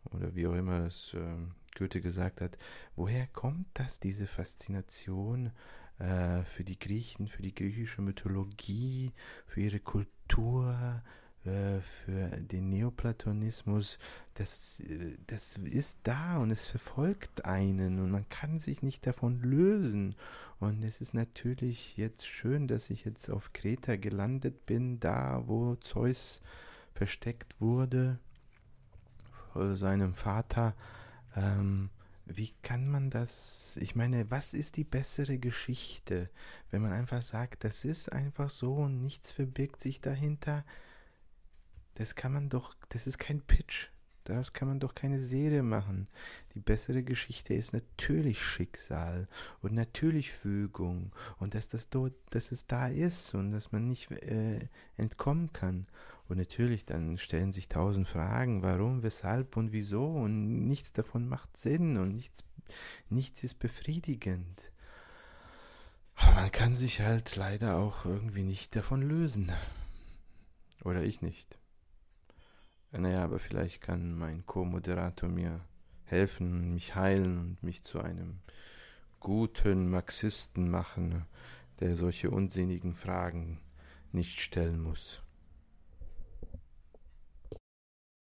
Oder 0.05 0.35
wie 0.35 0.47
auch 0.47 0.55
immer 0.55 0.87
es 0.87 1.15
äh, 1.15 1.37
Goethe 1.77 2.01
gesagt 2.01 2.41
hat. 2.41 2.59
Woher 2.97 3.27
kommt 3.29 3.67
das, 3.75 4.01
diese 4.01 4.27
Faszination 4.27 5.53
äh, 5.99 6.43
für 6.45 6.65
die 6.65 6.79
Griechen, 6.79 7.29
für 7.29 7.43
die 7.43 7.55
griechische 7.55 8.03
Mythologie, 8.03 9.13
für 9.47 9.61
ihre 9.61 9.81
Kultur, 9.81 11.03
äh, 11.45 11.81
für 11.81 12.29
den 12.41 12.69
Neoplatonismus, 12.71 13.99
das, 14.35 14.83
das 15.27 15.57
ist 15.57 15.99
da 16.03 16.39
und 16.39 16.51
es 16.51 16.67
verfolgt 16.67 17.45
einen 17.45 17.99
und 18.01 18.11
man 18.11 18.29
kann 18.29 18.59
sich 18.59 18.83
nicht 18.83 19.07
davon 19.07 19.41
lösen. 19.41 20.17
Und 20.59 20.83
es 20.83 21.01
ist 21.01 21.15
natürlich 21.15 21.97
jetzt 21.97 22.27
schön, 22.27 22.69
dass 22.69 22.91
ich 22.91 23.05
jetzt 23.05 23.31
auf 23.31 23.53
Kreta 23.55 23.97
gelandet 23.97 24.67
bin, 24.67 25.01
da 25.01 25.45
wo 25.47 25.77
Zeus 25.77 26.43
versteckt 26.93 27.59
wurde 27.61 28.19
seinem 29.73 30.15
Vater. 30.15 30.75
Ähm, 31.37 31.91
wie 32.27 32.53
kann 32.63 32.89
man 32.89 33.11
das, 33.11 33.77
ich 33.81 33.97
meine, 33.97 34.31
was 34.31 34.55
ist 34.55 34.77
die 34.77 34.85
bessere 34.85 35.39
Geschichte, 35.39 36.31
wenn 36.71 36.83
man 36.83 36.93
einfach 36.93 37.23
sagt, 37.23 37.65
das 37.65 37.85
ist 37.85 38.13
einfach 38.13 38.51
so 38.51 38.75
und 38.75 39.03
nichts 39.03 39.33
verbirgt 39.33 39.81
sich 39.81 40.01
dahinter? 40.01 40.65
Das 41.95 42.15
kann 42.15 42.33
man 42.33 42.49
doch, 42.49 42.77
das 42.89 43.07
ist 43.07 43.19
kein 43.19 43.41
Pitch. 43.41 43.89
Daraus 44.25 44.53
kann 44.53 44.69
man 44.69 44.79
doch 44.79 44.95
keine 44.95 45.19
Serie 45.19 45.63
machen. 45.63 46.07
Die 46.55 46.61
bessere 46.61 47.03
Geschichte 47.03 47.55
ist 47.55 47.73
natürlich 47.73 48.41
Schicksal 48.41 49.27
und 49.61 49.73
natürlich 49.73 50.31
Fügung 50.31 51.13
und 51.39 51.55
dass 51.55 51.69
das 51.69 51.89
dort, 51.89 52.15
dass 52.31 52.53
es 52.53 52.67
da 52.67 52.87
ist 52.87 53.35
und 53.35 53.51
dass 53.51 53.73
man 53.73 53.89
nicht 53.89 54.11
äh, 54.11 54.69
entkommen 54.97 55.53
kann. 55.53 55.87
Und 56.31 56.37
natürlich 56.37 56.87
dann 56.87 57.19
stellen 57.19 57.53
sich 57.53 57.69
tausend 57.69 58.07
Fragen, 58.07 58.63
warum, 58.63 59.03
weshalb 59.03 59.57
und 59.57 59.73
wieso 59.73 60.07
und 60.07 60.65
nichts 60.69 60.93
davon 60.93 61.29
macht 61.29 61.57
Sinn 61.57 61.97
und 61.97 62.15
nichts, 62.15 62.45
nichts 63.09 63.43
ist 63.43 63.59
befriedigend. 63.59 64.63
Aber 66.15 66.37
man 66.37 66.53
kann 66.53 66.73
sich 66.73 67.01
halt 67.01 67.35
leider 67.35 67.79
auch 67.79 68.05
irgendwie 68.05 68.45
nicht 68.45 68.77
davon 68.77 69.03
lösen. 69.03 69.51
Oder 70.85 71.03
ich 71.03 71.21
nicht. 71.21 71.59
Naja, 72.93 73.25
aber 73.25 73.41
vielleicht 73.41 73.81
kann 73.81 74.17
mein 74.17 74.47
Co-Moderator 74.47 75.29
mir 75.29 75.65
helfen, 76.05 76.75
mich 76.75 76.95
heilen 76.95 77.39
und 77.39 77.63
mich 77.65 77.83
zu 77.83 77.99
einem 77.99 78.39
guten 79.19 79.91
Marxisten 79.91 80.71
machen, 80.71 81.27
der 81.81 81.97
solche 81.97 82.31
unsinnigen 82.31 82.95
Fragen 82.95 83.59
nicht 84.13 84.39
stellen 84.39 84.81
muss. 84.81 85.25